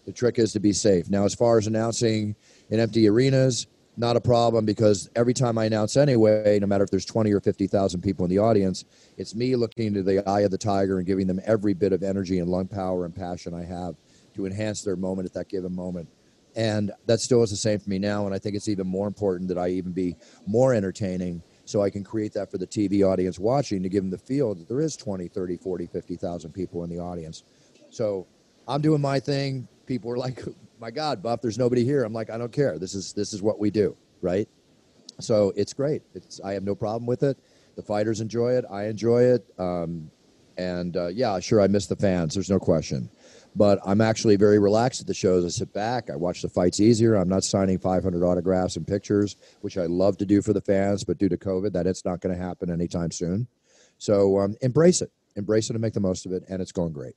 The 0.04 0.12
trick 0.12 0.38
is 0.38 0.52
to 0.52 0.60
be 0.60 0.72
safe. 0.72 1.08
Now, 1.08 1.24
as 1.24 1.34
far 1.34 1.58
as 1.58 1.66
announcing 1.66 2.34
in 2.70 2.80
empty 2.80 3.08
arenas, 3.08 3.66
not 3.96 4.16
a 4.16 4.20
problem 4.20 4.64
because 4.64 5.10
every 5.14 5.34
time 5.34 5.58
I 5.58 5.66
announce 5.66 5.96
anyway, 5.96 6.58
no 6.60 6.66
matter 6.66 6.84
if 6.84 6.90
there's 6.90 7.04
20 7.04 7.30
or 7.32 7.40
50,000 7.40 8.00
people 8.00 8.24
in 8.24 8.30
the 8.30 8.38
audience, 8.38 8.84
it's 9.18 9.34
me 9.34 9.54
looking 9.54 9.88
into 9.88 10.02
the 10.02 10.26
eye 10.28 10.40
of 10.40 10.50
the 10.50 10.58
tiger 10.58 10.98
and 10.98 11.06
giving 11.06 11.26
them 11.26 11.40
every 11.44 11.74
bit 11.74 11.92
of 11.92 12.02
energy 12.02 12.38
and 12.38 12.48
lung 12.48 12.68
power 12.68 13.04
and 13.04 13.14
passion 13.14 13.52
I 13.54 13.64
have 13.64 13.94
to 14.34 14.46
enhance 14.46 14.82
their 14.82 14.96
moment 14.96 15.26
at 15.26 15.34
that 15.34 15.48
given 15.48 15.74
moment. 15.74 16.08
And 16.56 16.92
that 17.06 17.20
still 17.20 17.42
is 17.42 17.50
the 17.50 17.56
same 17.56 17.78
for 17.78 17.90
me 17.90 17.98
now. 17.98 18.26
And 18.26 18.34
I 18.34 18.38
think 18.38 18.56
it's 18.56 18.68
even 18.68 18.86
more 18.86 19.06
important 19.06 19.48
that 19.48 19.58
I 19.58 19.68
even 19.68 19.92
be 19.92 20.16
more 20.46 20.74
entertaining 20.74 21.42
so 21.64 21.82
I 21.82 21.90
can 21.90 22.02
create 22.02 22.32
that 22.34 22.50
for 22.50 22.58
the 22.58 22.66
TV 22.66 23.06
audience 23.06 23.38
watching 23.38 23.82
to 23.82 23.88
give 23.88 24.02
them 24.02 24.10
the 24.10 24.18
feel 24.18 24.54
that 24.54 24.68
there 24.68 24.80
is 24.80 24.96
20, 24.96 25.28
30, 25.28 25.56
40, 25.58 25.86
50,000 25.86 26.52
people 26.52 26.84
in 26.84 26.90
the 26.90 26.98
audience. 26.98 27.44
So 27.90 28.26
I'm 28.66 28.80
doing 28.80 29.00
my 29.00 29.20
thing. 29.20 29.68
People 29.86 30.10
are 30.10 30.18
like, 30.18 30.42
"My 30.80 30.90
God, 30.90 31.22
Buff, 31.22 31.40
there's 31.42 31.58
nobody 31.58 31.84
here." 31.84 32.04
I'm 32.04 32.12
like, 32.12 32.30
"I 32.30 32.38
don't 32.38 32.52
care. 32.52 32.78
This 32.78 32.94
is 32.94 33.12
this 33.12 33.32
is 33.32 33.42
what 33.42 33.58
we 33.58 33.70
do, 33.70 33.96
right?" 34.20 34.48
So 35.20 35.52
it's 35.56 35.72
great. 35.72 36.02
It's 36.14 36.40
I 36.40 36.52
have 36.52 36.64
no 36.64 36.74
problem 36.74 37.06
with 37.06 37.22
it. 37.22 37.38
The 37.76 37.82
fighters 37.82 38.20
enjoy 38.20 38.52
it. 38.52 38.64
I 38.70 38.86
enjoy 38.86 39.22
it. 39.22 39.46
Um, 39.58 40.10
and 40.58 40.96
uh, 40.96 41.08
yeah, 41.08 41.38
sure, 41.40 41.60
I 41.60 41.66
miss 41.66 41.86
the 41.86 41.96
fans. 41.96 42.34
There's 42.34 42.50
no 42.50 42.58
question. 42.58 43.08
But 43.54 43.80
I'm 43.84 44.00
actually 44.00 44.36
very 44.36 44.58
relaxed 44.58 45.00
at 45.00 45.06
the 45.06 45.14
shows. 45.14 45.44
I 45.44 45.48
sit 45.48 45.72
back. 45.72 46.08
I 46.10 46.16
watch 46.16 46.42
the 46.42 46.48
fights 46.48 46.80
easier. 46.80 47.14
I'm 47.14 47.28
not 47.28 47.44
signing 47.44 47.78
500 47.78 48.24
autographs 48.24 48.76
and 48.76 48.86
pictures, 48.86 49.36
which 49.60 49.76
I 49.76 49.86
love 49.86 50.16
to 50.18 50.26
do 50.26 50.40
for 50.40 50.52
the 50.52 50.60
fans, 50.60 51.04
but 51.04 51.18
due 51.18 51.28
to 51.28 51.36
COVID, 51.36 51.72
that 51.72 51.86
it's 51.86 52.04
not 52.04 52.20
going 52.20 52.34
to 52.34 52.42
happen 52.42 52.70
anytime 52.70 53.10
soon. 53.10 53.46
So 53.98 54.38
um, 54.38 54.56
embrace 54.62 55.02
it. 55.02 55.10
Embrace 55.36 55.68
it 55.70 55.74
and 55.74 55.82
make 55.82 55.92
the 55.92 56.00
most 56.00 56.24
of 56.24 56.32
it. 56.32 56.44
And 56.48 56.62
it's 56.62 56.72
going 56.72 56.92
great. 56.92 57.14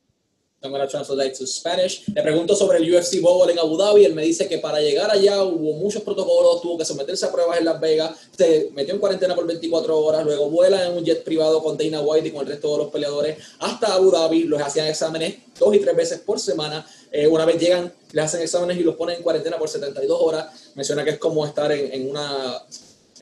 I'm 0.66 0.74
to 0.74 0.88
translate 0.88 1.38
to 1.38 1.46
Spanish. 1.46 2.04
Le 2.14 2.22
pregunto 2.22 2.56
sobre 2.56 2.80
el 2.80 2.94
UFC 2.94 3.22
Bowl 3.22 3.50
en 3.50 3.60
Abu 3.60 3.78
Dhabi. 3.78 4.06
Él 4.06 4.16
me 4.16 4.24
dice 4.24 4.48
que 4.48 4.58
para 4.58 4.82
llegar 4.82 5.12
allá 5.12 5.44
hubo 5.44 5.74
muchos 5.74 6.02
protocolos, 6.02 6.62
tuvo 6.62 6.78
que 6.78 6.86
someterse 6.86 7.26
a 7.26 7.32
pruebas 7.32 7.60
en 7.60 7.66
Las 7.66 7.80
Vegas, 7.80 8.18
se 8.36 8.70
metió 8.74 8.94
en 8.94 9.00
cuarentena 9.00 9.36
por 9.36 9.46
24 9.46 9.98
horas, 9.98 10.26
luego 10.26 10.50
vuela 10.50 10.88
en 10.88 10.94
un 10.94 11.06
jet 11.06 11.24
privado 11.24 11.62
con 11.62 11.78
Dana 11.78 12.02
White 12.02 12.30
y 12.30 12.32
con 12.32 12.42
el 12.42 12.48
resto 12.48 12.72
de 12.72 12.78
los 12.80 12.92
peleadores 12.92 13.38
hasta 13.60 13.94
Abu 13.94 14.12
Dhabi. 14.12 14.46
Los 14.46 14.62
hacían 14.62 14.88
exámenes 14.88 15.36
dos 15.60 15.76
y 15.76 15.80
tres 15.80 15.96
veces 15.96 16.20
por 16.20 16.40
semana. 16.40 16.86
Eh, 17.12 17.28
una 17.28 17.46
vez 17.46 17.60
llegan, 17.60 17.94
le 18.12 18.22
hacen 18.22 18.42
exámenes 18.42 18.78
y 18.78 18.84
los 18.84 18.96
ponen 18.96 19.18
en 19.18 19.24
cuarentena 19.24 19.58
por 19.58 19.70
72 19.70 20.18
horas. 20.20 20.72
Menciona 20.76 21.04
que 21.04 21.12
es 21.12 21.18
como 21.20 21.46
estar 21.46 21.72
en, 21.72 21.94
en 21.94 22.10
una, 22.10 22.62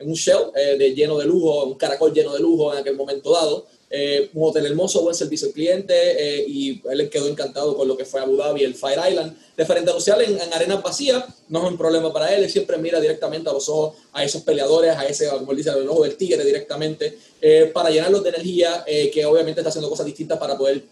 en 0.00 0.08
un 0.08 0.14
shell 0.14 0.50
eh, 0.56 0.76
de, 0.78 0.94
lleno 0.94 1.18
de 1.18 1.26
lujo, 1.26 1.64
un 1.64 1.74
caracol 1.74 2.12
lleno 2.12 2.32
de 2.32 2.40
lujo 2.40 2.72
en 2.72 2.80
aquel 2.80 2.96
momento 2.96 3.32
dado. 3.32 3.66
Eh, 3.96 4.28
un 4.34 4.48
hotel 4.48 4.66
hermoso, 4.66 5.02
buen 5.02 5.14
servicio 5.14 5.46
al 5.46 5.54
cliente 5.54 5.94
eh, 5.94 6.44
y 6.48 6.82
él 6.90 7.08
quedó 7.08 7.28
encantado 7.28 7.76
con 7.76 7.86
lo 7.86 7.96
que 7.96 8.04
fue 8.04 8.20
Abu 8.20 8.36
Dhabi, 8.36 8.64
el 8.64 8.74
Fire 8.74 8.98
Island. 9.08 9.36
Referente 9.56 9.88
a 9.92 9.94
social 9.94 10.20
en, 10.20 10.32
en 10.32 10.52
arenas 10.52 10.80
no 11.48 11.64
es 11.64 11.70
un 11.70 11.78
problema 11.78 12.12
para 12.12 12.34
él, 12.34 12.42
él 12.42 12.50
siempre 12.50 12.76
mira 12.76 12.98
directamente 12.98 13.48
a 13.48 13.52
los 13.52 13.68
ojos 13.68 13.94
a 14.12 14.24
esos 14.24 14.42
peleadores, 14.42 14.96
a 14.96 15.06
ese, 15.06 15.28
como 15.28 15.52
él 15.52 15.58
dice, 15.58 15.70
al 15.70 15.88
ojo 15.88 16.02
del 16.02 16.16
tigre 16.16 16.44
directamente, 16.44 17.16
eh, 17.40 17.70
para 17.72 17.88
llenarlos 17.88 18.24
de 18.24 18.30
energía, 18.30 18.82
eh, 18.84 19.12
que 19.14 19.24
obviamente 19.24 19.60
está 19.60 19.68
haciendo 19.68 19.88
cosas 19.88 20.06
distintas 20.06 20.38
para 20.38 20.58
poder 20.58 20.82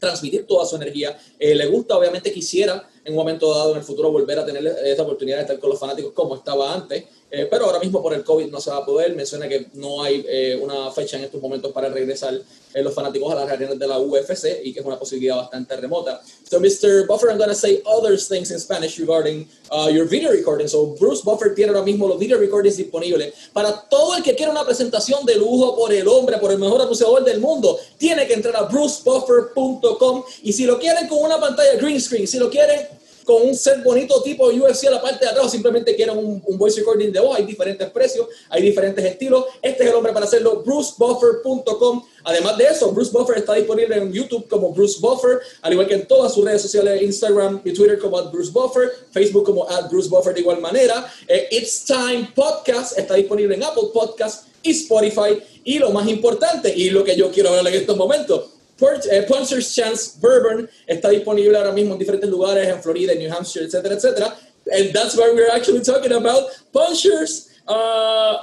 transmitir 0.00 0.44
toda 0.44 0.66
su 0.66 0.74
energía. 0.74 1.16
Le 1.38 1.66
gusta, 1.66 1.96
obviamente 1.96 2.32
quisiera 2.32 2.88
en 3.04 3.12
un 3.12 3.18
momento 3.18 3.54
dado 3.54 3.72
en 3.72 3.78
el 3.78 3.84
futuro 3.84 4.10
volver 4.10 4.38
a 4.38 4.44
tener 4.44 4.66
esa 4.84 5.02
oportunidad 5.02 5.36
de 5.36 5.42
estar 5.42 5.58
con 5.58 5.70
los 5.70 5.78
fanáticos 5.78 6.12
como 6.12 6.36
estaba 6.36 6.74
antes, 6.74 7.04
eh, 7.30 7.46
pero 7.50 7.66
ahora 7.66 7.78
mismo 7.78 8.02
por 8.02 8.14
el 8.14 8.24
COVID 8.24 8.46
no 8.50 8.60
se 8.60 8.70
va 8.70 8.78
a 8.78 8.86
poder. 8.86 9.14
Menciona 9.14 9.48
que 9.48 9.66
no 9.74 10.02
hay 10.02 10.24
eh, 10.26 10.58
una 10.60 10.90
fecha 10.90 11.18
en 11.18 11.24
estos 11.24 11.40
momentos 11.40 11.72
para 11.72 11.88
regresar 11.90 12.34
eh, 12.74 12.82
los 12.82 12.94
fanáticos 12.94 13.30
a 13.32 13.34
las 13.34 13.50
arenas 13.50 13.78
de 13.78 13.86
la 13.86 13.98
UFC 13.98 14.60
y 14.64 14.72
que 14.72 14.80
es 14.80 14.86
una 14.86 14.98
posibilidad 14.98 15.36
bastante 15.36 15.76
remota. 15.76 16.22
So, 16.48 16.58
Mr. 16.58 17.06
Buffer, 17.06 17.30
I'm 17.30 17.36
going 17.36 17.50
to 17.50 17.54
say 17.54 17.82
other 17.84 18.16
things 18.16 18.50
in 18.50 18.58
Spanish 18.58 18.98
regarding 18.98 19.46
uh, 19.70 19.90
your 19.90 20.06
video 20.06 20.30
recording. 20.30 20.68
So, 20.68 20.94
Bruce 20.98 21.22
Buffer 21.22 21.54
tiene 21.54 21.72
ahora 21.72 21.82
mismo 21.82 22.08
los 22.08 22.18
video 22.18 22.38
recordings 22.38 22.76
disponibles 22.76 23.34
para 23.52 23.72
todo 23.88 24.16
el 24.16 24.22
que 24.22 24.34
quiera 24.34 24.50
una 24.50 24.64
presentación 24.64 25.24
de 25.26 25.36
lujo 25.36 25.76
por 25.76 25.92
el 25.92 26.08
hombre, 26.08 26.38
por 26.38 26.50
el 26.50 26.58
mejor 26.58 26.80
anunciador 26.80 27.24
del 27.24 27.40
mundo. 27.40 27.78
Tiene 27.98 28.26
que 28.26 28.34
entrar 28.34 28.56
a 28.56 28.62
brucebuffer.com 28.62 30.24
y 30.42 30.52
si 30.52 30.64
lo 30.64 30.78
quieren 30.78 31.08
con 31.08 31.18
una 31.18 31.38
pantalla 31.38 31.76
green 31.76 32.00
screen, 32.00 32.26
si 32.26 32.38
lo 32.38 32.48
quieren 32.48 32.97
con 33.28 33.42
un 33.42 33.54
set 33.54 33.84
bonito 33.84 34.22
tipo 34.22 34.46
UFC 34.46 34.86
a 34.86 34.92
la 34.92 35.02
parte 35.02 35.26
de 35.26 35.30
atrás 35.30 35.50
simplemente 35.50 35.94
quieren 35.94 36.16
un, 36.16 36.42
voice 36.56 36.80
recording 36.80 37.12
de 37.12 37.20
voz. 37.20 37.36
Hay 37.36 37.44
diferentes 37.44 37.90
precios, 37.90 38.26
hay 38.48 38.62
diferentes 38.62 39.04
estilos. 39.04 39.44
Este 39.60 39.84
es 39.84 39.90
el 39.90 39.96
hombre 39.96 40.14
para 40.14 40.24
hacerlo, 40.24 40.62
brucebuffer.com. 40.64 42.04
Además 42.24 42.56
de 42.56 42.64
eso, 42.64 42.90
Bruce 42.90 43.12
Buffer 43.12 43.36
está 43.36 43.52
disponible 43.52 43.98
en 43.98 44.10
YouTube 44.10 44.48
como 44.48 44.72
Bruce 44.72 44.98
Buffer, 44.98 45.40
al 45.60 45.72
igual 45.72 45.86
que 45.86 45.94
en 45.94 46.06
todas 46.06 46.32
sus 46.32 46.42
redes 46.42 46.62
sociales, 46.62 47.02
Instagram 47.02 47.60
y 47.66 47.74
Twitter 47.74 47.98
como 47.98 48.22
Bruce 48.30 48.50
Buffer, 48.50 48.90
Facebook 49.10 49.44
como 49.44 49.66
Bruce 49.90 50.08
Buffer 50.08 50.32
de 50.32 50.40
igual 50.40 50.62
manera. 50.62 51.12
Eh, 51.26 51.48
It's 51.50 51.84
Time 51.84 52.32
Podcast 52.34 52.98
está 52.98 53.12
disponible 53.12 53.56
en 53.56 53.62
Apple 53.62 53.90
Podcast 53.92 54.46
y 54.62 54.70
Spotify. 54.70 55.38
Y 55.64 55.78
lo 55.78 55.90
más 55.90 56.08
importante, 56.08 56.72
y 56.74 56.88
lo 56.88 57.04
que 57.04 57.14
yo 57.14 57.30
quiero 57.30 57.50
hablar 57.50 57.74
en 57.74 57.80
estos 57.80 57.94
momentos, 57.94 58.57
Puncher's 58.78 59.74
Chance 59.74 60.18
Bourbon 60.20 60.68
está 60.86 61.10
disponible 61.10 61.56
ahora 61.56 61.72
mismo 61.72 61.94
en 61.94 61.98
diferentes 61.98 62.30
lugares, 62.30 62.68
en 62.68 62.82
Florida, 62.82 63.14
New 63.14 63.30
Hampshire, 63.30 63.64
etcétera, 63.64 63.94
etcétera. 63.94 64.36
And 64.72 64.92
that's 64.92 65.16
what 65.16 65.34
we're 65.34 65.50
actually 65.50 65.82
talking 65.82 66.12
about. 66.12 66.50
Puncher's, 66.72 67.50
uh, 67.66 68.38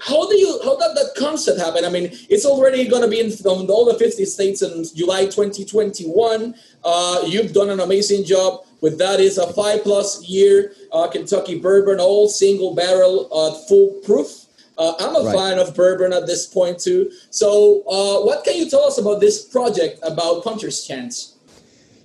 how 0.00 0.28
do 0.28 0.36
you, 0.36 0.60
how 0.64 0.76
did 0.78 0.96
that 0.96 1.12
concept 1.16 1.58
happen? 1.58 1.84
I 1.84 1.90
mean, 1.90 2.10
it's 2.30 2.46
already 2.46 2.88
going 2.88 3.02
to 3.02 3.08
be 3.08 3.20
in 3.20 3.30
all 3.68 3.84
the 3.84 3.98
50 3.98 4.24
states 4.24 4.62
in 4.62 4.84
July 4.94 5.24
2021. 5.24 6.54
Uh, 6.84 7.22
you've 7.26 7.52
done 7.52 7.70
an 7.70 7.80
amazing 7.80 8.24
job 8.24 8.64
with 8.80 8.98
that. 8.98 9.20
It's 9.20 9.38
a 9.38 9.52
five 9.52 9.82
plus 9.82 10.22
year 10.26 10.72
uh, 10.92 11.08
Kentucky 11.08 11.58
bourbon, 11.58 12.00
all 12.00 12.28
single 12.28 12.74
barrel, 12.74 13.28
uh, 13.32 13.52
full 13.66 14.00
proof. 14.04 14.45
Uh, 14.78 14.94
I'm 14.98 15.16
a 15.16 15.24
right. 15.24 15.34
fan 15.34 15.58
of 15.58 15.74
bourbon 15.74 16.12
at 16.12 16.26
this 16.26 16.46
point 16.46 16.78
too. 16.78 17.10
So, 17.30 17.82
uh, 17.88 18.24
what 18.24 18.44
can 18.44 18.56
you 18.56 18.68
tell 18.68 18.84
us 18.84 18.98
about 18.98 19.20
this 19.20 19.44
project 19.44 20.00
about 20.02 20.44
Puncher's 20.44 20.86
Chance? 20.86 21.36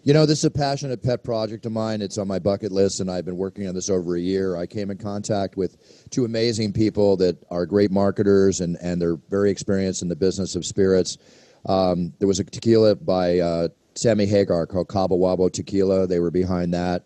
You 0.04 0.14
know, 0.14 0.26
this 0.26 0.40
is 0.40 0.46
a 0.46 0.52
passionate 0.52 1.04
pet 1.04 1.24
project 1.24 1.68
of 1.68 1.74
mine. 1.74 2.02
It's 2.02 2.18
on 2.18 2.28
my 2.28 2.40
bucket 2.40 2.72
list, 2.72 3.02
and 3.02 3.12
I've 3.12 3.26
been 3.26 3.38
working 3.38 3.68
on 3.68 3.76
this 3.76 3.88
over 3.88 4.16
a 4.16 4.20
year. 4.20 4.58
I 4.58 4.66
came 4.66 4.90
in 4.90 4.98
contact 4.98 5.58
with 5.58 5.78
two 6.10 6.26
amazing 6.26 6.74
people 6.74 7.16
that 7.18 7.38
are 7.52 7.68
great 7.68 7.92
marketers, 7.92 8.62
and, 8.62 8.78
and 8.82 9.00
they're 9.00 9.18
very 9.30 9.52
experienced 9.52 10.02
in 10.02 10.08
the 10.08 10.16
business 10.16 10.56
of 10.56 10.66
spirits. 10.66 11.20
Um, 11.68 12.14
there 12.18 12.28
was 12.28 12.40
a 12.40 12.44
tequila 12.44 12.96
by 12.96 13.40
uh, 13.40 13.68
Sammy 13.94 14.26
Hagar 14.26 14.66
called 14.66 14.90
Cabo 14.90 15.18
Wabo 15.18 15.52
Tequila. 15.52 16.08
They 16.08 16.20
were 16.20 16.32
behind 16.32 16.74
that. 16.74 17.04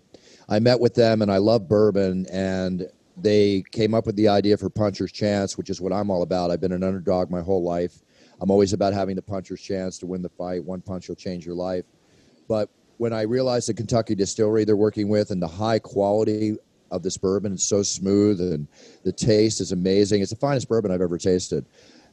I 0.47 0.59
met 0.59 0.79
with 0.79 0.93
them, 0.93 1.21
and 1.21 1.29
I 1.29 1.37
love 1.37 1.67
bourbon, 1.67 2.25
and 2.31 2.87
they 3.17 3.63
came 3.71 3.93
up 3.93 4.05
with 4.05 4.15
the 4.15 4.27
idea 4.27 4.57
for 4.57 4.69
puncher's 4.69 5.11
chance, 5.11 5.57
which 5.57 5.69
is 5.69 5.79
what 5.79 5.93
I'm 5.93 6.09
all 6.09 6.21
about. 6.21 6.51
I've 6.51 6.61
been 6.61 6.71
an 6.71 6.83
underdog 6.83 7.29
my 7.29 7.41
whole 7.41 7.63
life. 7.63 8.01
I'm 8.41 8.51
always 8.51 8.73
about 8.73 8.93
having 8.93 9.15
the 9.15 9.21
puncher's 9.21 9.61
chance 9.61 9.97
to 9.99 10.05
win 10.05 10.21
the 10.21 10.29
fight. 10.29 10.63
One 10.63 10.81
punch 10.81 11.07
will 11.07 11.15
change 11.15 11.45
your 11.45 11.55
life. 11.55 11.85
But 12.47 12.69
when 12.97 13.13
I 13.13 13.21
realized 13.21 13.69
the 13.69 13.73
Kentucky 13.73 14.15
distillery 14.15 14.65
they're 14.65 14.75
working 14.75 15.07
with 15.07 15.31
and 15.31 15.41
the 15.41 15.47
high 15.47 15.79
quality 15.79 16.57
of 16.91 17.03
this 17.03 17.17
bourbon, 17.17 17.53
it's 17.53 17.63
so 17.63 17.83
smooth 17.83 18.39
and 18.41 18.67
the 19.03 19.11
taste 19.11 19.61
is 19.61 19.71
amazing. 19.71 20.21
It's 20.21 20.31
the 20.31 20.37
finest 20.37 20.67
bourbon 20.67 20.91
I've 20.91 21.01
ever 21.01 21.17
tasted. 21.17 21.65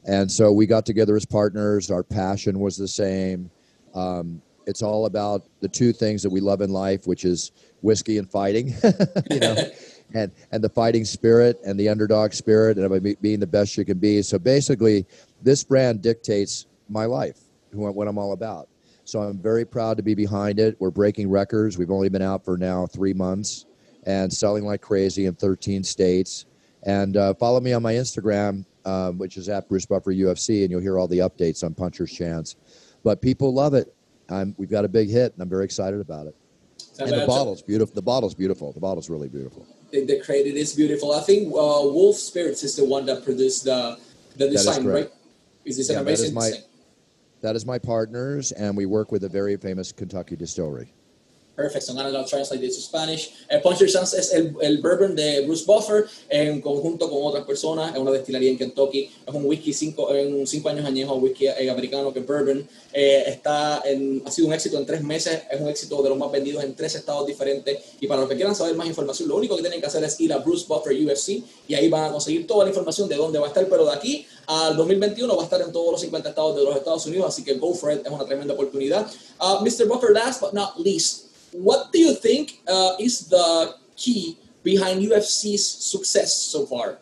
And 0.05 0.31
so 0.31 0.51
we 0.51 0.65
got 0.65 0.85
together 0.85 1.15
as 1.15 1.25
partners. 1.25 1.89
Our 1.89 2.03
passion 2.03 2.59
was 2.59 2.77
the 2.77 2.87
same. 2.87 3.49
Um, 3.93 4.41
it's 4.65 4.81
all 4.81 5.05
about 5.05 5.43
the 5.59 5.67
two 5.67 5.93
things 5.93 6.23
that 6.23 6.29
we 6.29 6.39
love 6.39 6.61
in 6.61 6.69
life, 6.69 7.07
which 7.07 7.25
is 7.25 7.51
whiskey 7.81 8.17
and 8.17 8.29
fighting. 8.29 8.73
you 9.31 9.39
know, 9.39 9.55
and 10.13 10.31
and 10.51 10.63
the 10.63 10.69
fighting 10.69 11.05
spirit 11.05 11.59
and 11.65 11.79
the 11.79 11.89
underdog 11.89 12.33
spirit 12.33 12.77
and 12.77 12.85
about 12.85 13.21
being 13.21 13.39
the 13.39 13.47
best 13.47 13.77
you 13.77 13.85
can 13.85 13.97
be. 13.97 14.21
So 14.21 14.37
basically, 14.39 15.05
this 15.41 15.63
brand 15.63 16.01
dictates 16.01 16.67
my 16.89 17.05
life, 17.05 17.39
who 17.71 17.79
what 17.91 18.07
I'm 18.07 18.17
all 18.17 18.33
about. 18.33 18.69
So 19.05 19.21
I'm 19.21 19.37
very 19.37 19.65
proud 19.65 19.97
to 19.97 20.03
be 20.03 20.15
behind 20.15 20.59
it. 20.59 20.77
We're 20.79 20.91
breaking 20.91 21.29
records. 21.29 21.77
We've 21.77 21.91
only 21.91 22.09
been 22.09 22.21
out 22.21 22.45
for 22.45 22.57
now 22.57 22.87
three 22.87 23.13
months 23.13 23.65
and 24.05 24.31
selling 24.31 24.65
like 24.65 24.81
crazy 24.81 25.25
in 25.25 25.35
13 25.35 25.83
states. 25.83 26.45
And 26.83 27.17
uh, 27.17 27.33
follow 27.33 27.59
me 27.59 27.73
on 27.73 27.81
my 27.81 27.93
Instagram, 27.93 28.65
um, 28.85 29.17
which 29.17 29.37
is 29.37 29.49
at 29.49 29.67
Bruce 29.67 29.85
Buffer 29.85 30.13
UFC, 30.13 30.61
and 30.61 30.71
you'll 30.71 30.81
hear 30.81 30.97
all 30.97 31.07
the 31.07 31.19
updates 31.19 31.63
on 31.63 31.73
Puncher's 31.73 32.11
Chance. 32.11 32.55
But 33.03 33.21
people 33.21 33.53
love 33.53 33.73
it. 33.73 33.93
I'm, 34.29 34.55
we've 34.57 34.69
got 34.69 34.85
a 34.85 34.89
big 34.89 35.09
hit, 35.09 35.33
and 35.33 35.41
I'm 35.41 35.49
very 35.49 35.65
excited 35.65 35.99
about 35.99 36.27
it. 36.27 36.35
And 36.99 37.11
the 37.11 37.25
bottle's 37.25 37.61
beautiful. 37.61 37.95
The 37.95 38.01
bottle's 38.01 38.35
beautiful. 38.35 38.71
The 38.71 38.79
bottle's 38.79 39.09
really 39.09 39.29
beautiful 39.29 39.65
the, 39.93 40.05
the 40.05 40.19
credit 40.19 40.55
is 40.55 40.73
beautiful. 40.73 41.13
I 41.13 41.21
think 41.21 41.47
uh, 41.49 41.85
Wolf 41.85 42.17
Spirits 42.17 42.63
is 42.63 42.75
the 42.75 42.83
one 42.83 43.05
that 43.05 43.23
produced 43.23 43.63
the 43.63 43.97
the 44.35 44.49
design, 44.49 44.85
right? 44.85 45.09
Is 45.63 45.77
this 45.77 45.89
yeah, 45.89 45.97
an 45.97 46.01
amazing 46.01 46.33
that 46.33 46.47
is, 46.47 46.53
my, 46.53 46.59
that 47.41 47.55
is 47.55 47.65
my 47.65 47.77
partners, 47.77 48.51
and 48.51 48.75
we 48.75 48.87
work 48.87 49.11
with 49.11 49.23
a 49.23 49.29
very 49.29 49.55
famous 49.55 49.91
Kentucky 49.91 50.35
distillery. 50.35 50.91
Perfect, 51.55 51.85
so 51.85 51.93
ahora 51.93 52.25
translate 52.25 52.61
this 52.61 52.77
to 52.77 52.81
Spanish. 52.81 53.31
El 53.47 53.61
Puncher 53.61 53.87
Chance 53.87 54.17
es 54.17 54.33
el, 54.33 54.55
el, 54.59 54.81
bourbon 54.81 55.15
de 55.15 55.41
Bruce 55.45 55.63
Buffer 55.65 56.05
en 56.27 56.59
conjunto 56.61 57.07
con 57.07 57.19
otras 57.21 57.45
personas. 57.45 57.93
Es 57.93 58.01
una 58.01 58.09
destilería 58.09 58.49
en 58.49 58.57
Kentucky. 58.57 59.11
Es 59.27 59.33
un 59.33 59.45
whisky 59.45 59.71
cinco, 59.71 60.11
en 60.15 60.47
cinco 60.47 60.69
años 60.69 60.83
añejo, 60.83 61.13
whisky 61.13 61.45
eh, 61.45 61.69
americano 61.69 62.11
que 62.11 62.21
bourbon. 62.21 62.67
Eh, 62.91 63.25
está 63.27 63.83
en, 63.85 64.23
ha 64.25 64.31
sido 64.31 64.47
un 64.47 64.53
éxito 64.55 64.79
en 64.79 64.85
tres 64.87 65.03
meses. 65.03 65.43
Es 65.51 65.61
un 65.61 65.69
éxito 65.69 66.01
de 66.01 66.09
los 66.09 66.17
más 66.17 66.31
vendidos 66.31 66.63
en 66.63 66.73
tres 66.73 66.95
estados 66.95 67.27
diferentes. 67.27 67.77
Y 67.99 68.07
para 68.07 68.21
los 68.21 68.29
que 68.31 68.35
quieran 68.35 68.55
saber 68.55 68.75
más 68.75 68.87
información, 68.87 69.29
lo 69.29 69.35
único 69.35 69.55
que 69.55 69.61
tienen 69.61 69.79
que 69.79 69.85
hacer 69.85 70.03
es 70.03 70.19
ir 70.19 70.33
a 70.33 70.39
Bruce 70.39 70.65
Buffer 70.67 70.93
UFC 71.05 71.43
y 71.67 71.75
ahí 71.75 71.87
van 71.87 72.05
a 72.05 72.11
conseguir 72.11 72.47
toda 72.47 72.63
la 72.63 72.71
información 72.71 73.07
de 73.07 73.15
dónde 73.15 73.37
va 73.37 73.45
a 73.45 73.49
estar. 73.49 73.67
Pero 73.67 73.85
de 73.85 73.93
aquí 73.93 74.25
al 74.47 74.75
2021 74.75 75.35
va 75.35 75.43
a 75.43 75.45
estar 75.45 75.61
en 75.61 75.71
todos 75.71 75.91
los 75.91 76.01
50 76.01 76.29
estados 76.29 76.55
de 76.55 76.63
los 76.63 76.75
Estados 76.75 77.05
Unidos. 77.05 77.27
Así 77.27 77.43
que 77.43 77.53
go 77.53 77.75
for 77.75 77.93
it. 77.93 78.03
Es 78.03 78.11
una 78.11 78.25
tremenda 78.25 78.55
oportunidad. 78.55 79.05
Uh, 79.39 79.63
Mr. 79.63 79.87
Buffer, 79.87 80.11
last 80.11 80.41
but 80.41 80.53
not 80.53 80.79
least, 80.79 81.32
what 81.53 81.91
do 81.91 81.99
you 81.99 82.15
think 82.15 82.59
uh, 82.67 82.93
is 82.99 83.27
the 83.27 83.75
key 83.95 84.37
behind 84.63 85.01
UFC's 85.01 85.65
success 85.65 86.33
so 86.33 86.65
far? 86.65 86.97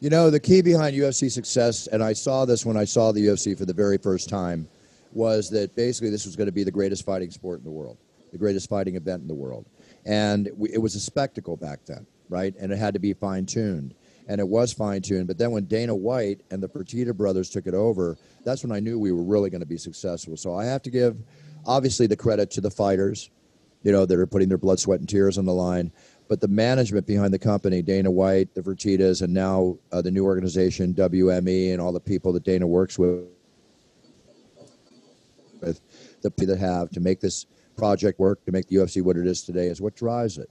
You 0.00 0.10
know, 0.10 0.30
the 0.30 0.40
key 0.40 0.62
behind 0.62 0.96
UFC 0.96 1.30
success, 1.30 1.86
and 1.86 2.02
I 2.02 2.12
saw 2.12 2.44
this 2.44 2.66
when 2.66 2.76
I 2.76 2.84
saw 2.84 3.12
the 3.12 3.24
UFC 3.26 3.56
for 3.56 3.64
the 3.64 3.72
very 3.72 3.98
first 3.98 4.28
time, 4.28 4.68
was 5.12 5.48
that 5.50 5.76
basically 5.76 6.10
this 6.10 6.24
was 6.24 6.34
going 6.34 6.46
to 6.46 6.52
be 6.52 6.64
the 6.64 6.70
greatest 6.70 7.04
fighting 7.04 7.30
sport 7.30 7.60
in 7.60 7.64
the 7.64 7.70
world, 7.70 7.98
the 8.32 8.38
greatest 8.38 8.68
fighting 8.68 8.96
event 8.96 9.22
in 9.22 9.28
the 9.28 9.34
world. 9.34 9.66
And 10.04 10.50
we, 10.56 10.70
it 10.72 10.78
was 10.78 10.94
a 10.94 11.00
spectacle 11.00 11.56
back 11.56 11.84
then, 11.84 12.06
right? 12.28 12.54
And 12.58 12.72
it 12.72 12.78
had 12.78 12.94
to 12.94 13.00
be 13.00 13.12
fine 13.12 13.46
tuned. 13.46 13.94
And 14.26 14.40
it 14.40 14.48
was 14.48 14.72
fine 14.72 15.02
tuned. 15.02 15.26
But 15.26 15.38
then 15.38 15.50
when 15.50 15.66
Dana 15.66 15.94
White 15.94 16.40
and 16.50 16.62
the 16.62 16.68
Fertitta 16.68 17.14
brothers 17.14 17.50
took 17.50 17.66
it 17.66 17.74
over, 17.74 18.16
that's 18.44 18.62
when 18.64 18.72
I 18.72 18.80
knew 18.80 18.98
we 18.98 19.12
were 19.12 19.22
really 19.22 19.50
going 19.50 19.60
to 19.60 19.66
be 19.66 19.78
successful. 19.78 20.36
So 20.36 20.54
I 20.54 20.64
have 20.64 20.82
to 20.82 20.90
give, 20.90 21.16
obviously, 21.66 22.06
the 22.06 22.16
credit 22.16 22.50
to 22.52 22.60
the 22.60 22.70
fighters, 22.70 23.30
you 23.82 23.92
know, 23.92 24.06
that 24.06 24.18
are 24.18 24.26
putting 24.26 24.48
their 24.48 24.58
blood, 24.58 24.80
sweat, 24.80 25.00
and 25.00 25.08
tears 25.08 25.38
on 25.38 25.44
the 25.44 25.52
line. 25.52 25.92
But 26.28 26.40
the 26.40 26.48
management 26.48 27.06
behind 27.06 27.34
the 27.34 27.38
company, 27.38 27.82
Dana 27.82 28.10
White, 28.10 28.54
the 28.54 28.62
Fertittas, 28.62 29.22
and 29.22 29.34
now 29.34 29.76
uh, 29.90 30.00
the 30.00 30.10
new 30.10 30.24
organization, 30.24 30.94
WME, 30.94 31.72
and 31.72 31.80
all 31.80 31.92
the 31.92 32.00
people 32.00 32.32
that 32.32 32.44
Dana 32.44 32.66
works 32.66 32.98
with, 32.98 33.24
with 35.60 35.80
the 36.22 36.30
people 36.30 36.54
that 36.54 36.60
have 36.60 36.90
to 36.90 37.00
make 37.00 37.20
this 37.20 37.46
project 37.76 38.18
work, 38.18 38.44
to 38.46 38.52
make 38.52 38.68
the 38.68 38.76
UFC 38.76 39.02
what 39.02 39.16
it 39.16 39.26
is 39.26 39.42
today, 39.42 39.66
is 39.66 39.80
what 39.80 39.94
drives 39.94 40.38
it. 40.38 40.48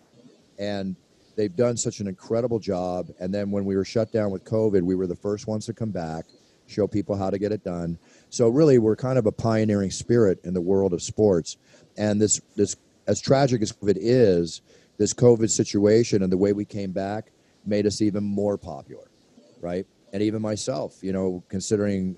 And 0.60 0.96
they've 1.36 1.56
done 1.56 1.78
such 1.78 2.00
an 2.00 2.08
incredible 2.08 2.60
job. 2.60 3.10
And 3.20 3.34
then 3.34 3.52
when 3.52 3.66
we 3.66 3.76
were 3.76 3.86
shut 3.86 4.12
down 4.12 4.32
with 4.32 4.44
COVID, 4.44 4.82
we 4.82 4.96
were 4.96 5.08
the 5.08 5.16
first 5.16 5.48
ones 5.48 5.66
to 5.66 5.74
come 5.74 5.92
back, 5.92 6.26
show 6.68 6.88
people 6.88 7.16
how 7.16 7.30
to 7.30 7.40
get 7.40 7.52
it 7.52 7.64
done. 7.64 7.98
So 8.32 8.48
really, 8.48 8.80
we're 8.80 8.96
kind 8.96 9.20
of 9.20 9.26
a 9.26 9.32
pioneering 9.32 9.92
spirit 9.92 10.40
in 10.46 10.54
the 10.54 10.62
world 10.62 10.94
of 10.94 11.02
sports. 11.02 11.58
And 11.98 12.20
this, 12.20 12.40
this 12.56 12.78
as 13.06 13.20
tragic 13.20 13.62
as 13.62 13.74
COVID 13.74 13.98
is, 14.00 14.62
this 14.98 15.14
COVID 15.14 15.50
situation 15.50 16.24
and 16.24 16.32
the 16.32 16.38
way 16.38 16.54
we 16.54 16.64
came 16.64 16.92
back 16.92 17.32
made 17.66 17.86
us 17.86 18.02
even 18.02 18.24
more 18.24 18.58
popular, 18.58 19.12
right? 19.60 19.86
And 20.14 20.24
even 20.24 20.42
myself, 20.42 20.98
you 21.02 21.12
know, 21.12 21.44
considering 21.50 22.16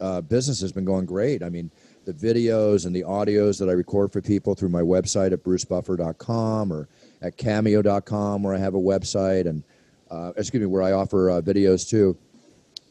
uh, 0.00 0.20
business 0.20 0.60
has 0.60 0.70
been 0.70 0.84
going 0.84 1.06
great. 1.06 1.42
I 1.42 1.48
mean, 1.48 1.72
the 2.04 2.12
videos 2.12 2.86
and 2.86 2.94
the 2.94 3.02
audios 3.02 3.58
that 3.58 3.68
I 3.68 3.72
record 3.72 4.12
for 4.12 4.22
people 4.22 4.54
through 4.54 4.68
my 4.68 4.82
website 4.82 5.32
at 5.32 5.42
brucebuffer.com 5.42 6.72
or 6.72 6.88
at 7.20 7.36
cameo.com 7.36 8.44
where 8.44 8.54
I 8.54 8.58
have 8.58 8.74
a 8.74 8.80
website 8.80 9.46
and 9.46 9.64
uh, 10.08 10.32
excuse 10.36 10.60
me 10.60 10.66
where 10.66 10.82
I 10.82 10.92
offer 10.92 11.30
uh, 11.30 11.40
videos 11.40 11.88
too. 11.88 12.16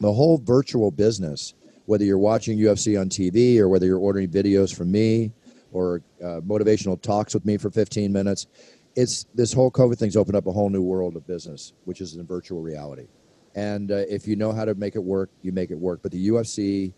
The 0.00 0.12
whole 0.12 0.36
virtual 0.36 0.90
business, 0.90 1.54
whether 1.86 2.04
you're 2.04 2.18
watching 2.18 2.58
UFC 2.58 3.00
on 3.00 3.08
TV 3.08 3.58
or 3.58 3.68
whether 3.68 3.86
you're 3.86 3.98
ordering 3.98 4.28
videos 4.28 4.74
from 4.74 4.90
me 4.90 5.32
or 5.72 6.02
uh, 6.22 6.40
motivational 6.40 7.00
talks 7.00 7.34
with 7.34 7.44
me 7.44 7.56
for 7.56 7.70
15 7.70 8.12
minutes, 8.12 8.46
it's 8.94 9.26
this 9.34 9.52
whole 9.52 9.70
COVID 9.70 9.98
thing's 9.98 10.16
opened 10.16 10.36
up 10.36 10.46
a 10.46 10.52
whole 10.52 10.70
new 10.70 10.82
world 10.82 11.16
of 11.16 11.26
business, 11.26 11.72
which 11.84 12.00
is 12.00 12.14
in 12.16 12.26
virtual 12.26 12.60
reality. 12.60 13.08
And 13.54 13.90
uh, 13.90 14.02
if 14.08 14.26
you 14.26 14.36
know 14.36 14.52
how 14.52 14.64
to 14.64 14.74
make 14.74 14.96
it 14.96 15.02
work, 15.02 15.30
you 15.42 15.52
make 15.52 15.70
it 15.70 15.78
work. 15.78 16.00
But 16.02 16.12
the 16.12 16.28
UFC 16.28 16.92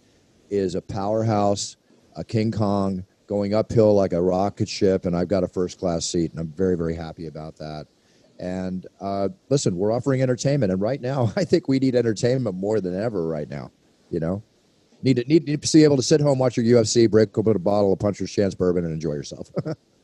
is 0.50 0.74
a 0.74 0.82
powerhouse 0.82 1.76
a 2.18 2.24
King 2.24 2.50
Kong 2.50 3.04
going 3.26 3.54
uphill 3.54 3.94
like 3.94 4.12
a 4.12 4.20
rocket 4.20 4.68
ship, 4.68 5.06
and 5.06 5.16
I've 5.16 5.28
got 5.28 5.44
a 5.44 5.48
first 5.48 5.78
class 5.78 6.04
seat, 6.04 6.32
and 6.32 6.40
I'm 6.40 6.48
very, 6.48 6.76
very 6.76 6.94
happy 6.94 7.28
about 7.28 7.56
that. 7.56 7.86
And 8.38 8.86
uh, 9.00 9.28
listen, 9.48 9.76
we're 9.76 9.92
offering 9.92 10.20
entertainment, 10.20 10.72
and 10.72 10.80
right 10.80 11.00
now, 11.00 11.32
I 11.36 11.44
think 11.44 11.68
we 11.68 11.78
need 11.78 11.94
entertainment 11.94 12.56
more 12.56 12.80
than 12.80 13.00
ever 13.00 13.26
right 13.26 13.48
now. 13.48 13.70
You 14.10 14.20
know, 14.20 14.42
need 15.02 15.16
to 15.16 15.24
need, 15.24 15.46
need 15.46 15.62
to 15.62 15.72
be 15.72 15.84
able 15.84 15.96
to 15.96 16.02
sit 16.02 16.20
home, 16.20 16.38
watch 16.38 16.56
your 16.56 16.66
UFC, 16.66 17.10
break 17.10 17.36
open 17.36 17.56
a 17.56 17.58
bottle 17.58 17.92
of 17.92 17.98
Puncher's 17.98 18.30
Chance 18.30 18.54
bourbon, 18.54 18.84
and 18.84 18.92
enjoy 18.92 19.12
yourself. 19.12 19.50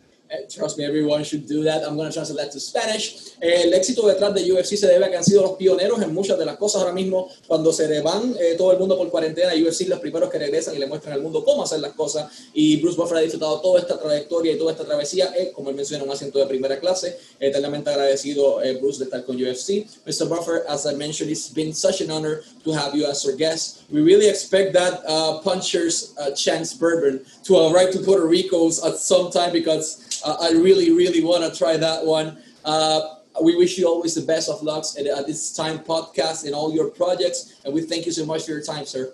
Trust 0.49 0.78
me, 0.78 0.85
everyone 0.85 1.23
should 1.23 1.47
do 1.47 1.62
that. 1.64 1.85
I'm 1.85 1.97
going 1.97 2.09
to 2.09 2.12
translate 2.12 2.38
that 2.38 2.52
to 2.52 2.61
Spanish. 2.61 3.35
El 3.40 3.73
éxito 3.73 4.07
detrás 4.07 4.35
de 4.35 4.52
UFC 4.52 4.76
se 4.76 4.87
debe 4.87 5.04
a 5.04 5.11
que 5.11 5.16
han 5.16 5.25
sido 5.25 5.43
los 5.43 5.52
pioneros 5.52 6.02
en 6.02 6.14
muchas 6.14 6.38
de 6.38 6.45
las 6.45 6.57
cosas 6.57 6.83
ahora 6.83 6.95
mismo. 6.95 7.28
Cuando 7.47 7.73
se 7.73 8.00
van 8.00 8.35
eh, 8.40 8.54
todo 8.57 8.73
el 8.73 8.78
mundo 8.78 8.97
por 8.97 9.11
cuarentena, 9.11 9.52
UFC 9.54 9.87
los 9.87 10.00
primeros 10.00 10.31
que 10.31 10.38
regresan 10.38 10.75
y 10.75 10.78
le 10.78 10.87
muestran 10.87 11.14
al 11.14 11.23
mundo 11.23 11.45
cómo 11.45 11.62
hacer 11.62 11.81
las 11.81 11.93
cosas. 11.93 12.31
Y 12.52 12.81
Bruce 12.81 12.97
Buffer 12.97 13.19
ha 13.19 13.21
disfrutado 13.21 13.61
toda 13.61 13.81
esta 13.81 13.99
trayectoria 13.99 14.52
y 14.52 14.59
toda 14.59 14.73
esta 14.73 14.85
travesía. 14.85 15.33
Eh, 15.37 15.52
como 15.54 15.71
él 15.71 15.76
menciona, 15.76 16.04
un 16.04 16.11
asiento 16.11 16.38
de 16.38 16.47
primera 16.47 16.81
clase. 16.81 17.19
Eternamente 17.38 17.90
agradecido, 17.90 18.62
eh, 18.62 18.75
Bruce, 18.75 18.99
de 18.99 19.04
estar 19.04 19.25
con 19.25 19.37
UFC. 19.37 19.87
Mr. 20.07 20.26
Buffer, 20.28 20.64
as 20.69 20.87
I 20.87 20.95
mentioned, 20.95 21.31
it's 21.31 21.53
been 21.53 21.75
such 21.75 22.01
an 22.01 22.11
honor 22.11 22.40
to 22.64 22.72
have 22.72 22.94
you 22.94 23.07
as 23.07 23.25
our 23.27 23.37
guest. 23.37 23.85
We 23.90 24.01
really 24.01 24.29
expect 24.29 24.72
that 24.72 25.03
uh, 25.07 25.40
Puncher's 25.42 26.14
uh, 26.18 26.31
Chance 26.33 26.75
Bourbon 26.75 27.20
to 27.44 27.57
arrive 27.68 27.92
to 27.92 28.01
Puerto 28.01 28.27
Rico's 28.27 28.83
at 28.83 28.96
some 28.96 29.31
time 29.31 29.53
because 29.53 30.14
uh, 30.24 30.37
I 30.40 30.50
really, 30.52 30.90
really 30.92 31.22
want 31.22 31.50
to 31.50 31.56
try 31.56 31.76
that 31.76 32.04
one. 32.04 32.38
Uh, 32.64 33.00
we 33.42 33.56
wish 33.56 33.76
you 33.76 33.87
always 33.87 34.14
the 34.14 34.22
best 34.22 34.48
of 34.48 34.62
lucks 34.62 34.96
at, 34.98 35.06
at, 35.06 35.26
this 35.26 35.54
time 35.54 35.80
podcast 35.80 36.44
and 36.44 36.54
all 36.54 36.72
your 36.72 36.90
projects. 36.90 37.60
And 37.64 37.74
we 37.74 37.82
thank 37.82 38.06
you 38.06 38.12
so 38.12 38.24
much 38.24 38.44
for 38.44 38.52
your 38.52 38.62
time, 38.62 38.87
sir. 38.87 39.12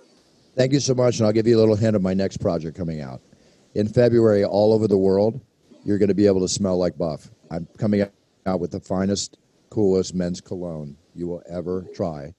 Thank 0.56 0.72
you 0.72 0.80
so 0.80 0.94
much. 0.94 1.18
And 1.18 1.26
I'll 1.26 1.32
give 1.32 1.46
you 1.46 1.56
a 1.56 1.60
little 1.60 1.76
hint 1.76 1.96
of 1.96 2.02
my 2.02 2.14
next 2.14 2.36
project 2.38 2.76
coming 2.76 3.00
out. 3.00 3.20
In 3.74 3.88
February, 3.88 4.44
all 4.44 4.72
over 4.72 4.86
the 4.86 4.98
world, 4.98 5.40
you're 5.84 5.98
going 5.98 6.08
to 6.08 6.14
be 6.14 6.26
able 6.26 6.40
to 6.40 6.48
smell 6.48 6.76
like 6.76 6.98
Buff. 6.98 7.30
I'm 7.50 7.66
coming 7.78 8.06
out 8.46 8.60
with 8.60 8.72
the 8.72 8.80
finest, 8.80 9.38
coolest 9.70 10.14
men's 10.14 10.40
cologne 10.40 10.96
you 11.14 11.26
will 11.26 11.42
ever 11.48 11.86
try. 11.94 12.34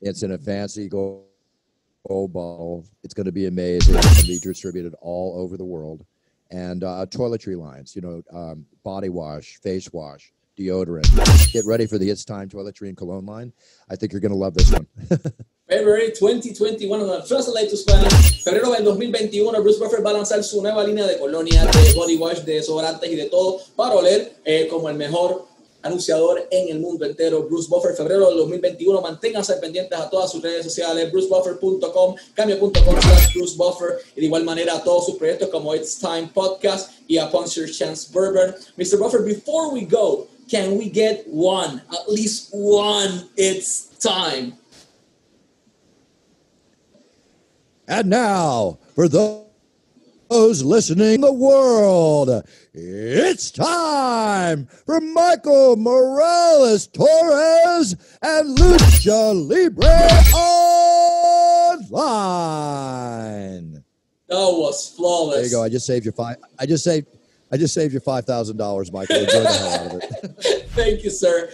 It's 0.00 0.22
in 0.22 0.32
a 0.32 0.38
fancy 0.38 0.88
gold, 0.88 1.24
bottle. 2.04 2.84
It's 3.02 3.14
going 3.14 3.26
to 3.26 3.32
be 3.32 3.46
amazing. 3.46 3.94
It's 3.94 4.06
going 4.06 4.16
to 4.16 4.26
be 4.26 4.38
distributed 4.38 4.94
all 5.00 5.40
over 5.40 5.56
the 5.56 5.64
world 5.64 6.04
and 6.52 6.84
uh, 6.84 7.06
toiletry 7.08 7.58
lines, 7.58 7.96
you 7.96 8.02
know, 8.02 8.22
um, 8.32 8.66
body 8.84 9.08
wash, 9.08 9.56
face 9.62 9.92
wash, 9.92 10.32
deodorant. 10.58 11.52
Get 11.52 11.64
ready 11.66 11.86
for 11.86 11.98
the 11.98 12.08
It's 12.08 12.24
Time 12.24 12.48
toiletry 12.48 12.88
and 12.88 12.96
cologne 12.96 13.26
line. 13.26 13.52
I 13.90 13.96
think 13.96 14.12
you're 14.12 14.20
going 14.20 14.32
to 14.32 14.38
love 14.38 14.54
this 14.54 14.70
one. 14.70 14.86
February 15.68 16.12
2021, 16.14 17.00
on 17.00 17.26
translate 17.26 17.70
to 17.70 17.76
Spanish. 17.76 18.44
Febrero 18.44 18.74
del 18.74 18.84
2021, 18.84 19.62
Bruce 19.62 19.78
Buffer 19.78 20.02
va 20.02 20.10
a 20.10 20.12
lanzar 20.12 20.42
su 20.44 20.60
nueva 20.60 20.84
línea 20.84 21.06
de 21.06 21.18
colonia, 21.18 21.64
de 21.64 21.94
body 21.94 22.16
wash, 22.16 22.40
de 22.40 22.54
desodorantes 22.54 23.10
y 23.10 23.16
de 23.16 23.30
todo 23.30 23.58
para 23.74 23.94
oler 23.94 24.34
eh, 24.44 24.68
como 24.68 24.90
el 24.90 24.96
mejor 24.96 25.46
anunciador 25.82 26.46
en 26.50 26.68
el 26.68 26.80
mundo 26.80 27.04
entero, 27.04 27.42
Bruce 27.42 27.68
Buffer, 27.68 27.94
febrero 27.94 28.28
del 28.28 28.38
2021. 28.38 29.00
Manténganse 29.00 29.54
pendientes 29.56 29.98
a 29.98 30.08
todas 30.08 30.30
sus 30.30 30.42
redes 30.42 30.64
sociales, 30.64 31.10
brucebuffer.com, 31.12 32.14
cambio.com 32.34 32.96
Bruce 33.34 33.56
Buffer, 33.56 33.98
de 34.14 34.24
igual 34.24 34.44
manera 34.44 34.76
a 34.76 34.82
todos 34.82 35.06
sus 35.06 35.16
proyectos 35.16 35.48
como 35.48 35.74
It's 35.74 35.98
Time 35.98 36.30
Podcast 36.32 36.90
y 37.08 37.18
a 37.18 37.30
Your 37.30 37.70
Chance 37.70 38.12
Bourbon. 38.12 38.54
Mr. 38.76 38.98
Buffer, 38.98 39.22
before 39.22 39.72
we 39.72 39.84
go, 39.84 40.26
can 40.48 40.78
we 40.78 40.88
get 40.88 41.24
one, 41.26 41.82
at 41.90 42.08
least 42.08 42.48
one, 42.52 43.28
It's 43.36 43.88
Time? 43.98 44.54
And 47.88 48.08
now, 48.08 48.78
for 48.94 49.08
those 49.08 49.41
those 50.32 50.62
listening 50.64 51.20
the 51.20 51.30
world. 51.32 52.42
It's 52.72 53.50
time 53.50 54.66
for 54.86 54.98
Michael 54.98 55.76
Morales 55.76 56.86
Torres 56.86 57.94
and 58.22 58.56
Lucha 58.56 59.34
Libre 59.46 59.84
Online. 61.92 63.84
That 64.28 64.36
was 64.36 64.88
flawless. 64.96 65.36
There 65.36 65.44
you 65.44 65.50
go. 65.50 65.62
I 65.62 65.68
just 65.68 65.84
saved 65.86 66.06
you 66.06 66.12
five. 66.12 66.36
I 66.58 66.64
just 66.64 66.82
saved. 66.82 67.08
I 67.50 67.58
just 67.58 67.74
saved 67.74 67.92
you 67.92 68.00
five 68.00 68.24
thousand 68.24 68.56
dollars, 68.56 68.90
Michael. 68.90 69.16
Enjoy 69.16 69.42
the 69.42 69.52
hell 69.52 69.74
out 69.74 69.94
of 69.96 70.02
it. 70.02 70.68
Thank 70.70 71.04
you, 71.04 71.10
sir. 71.10 71.50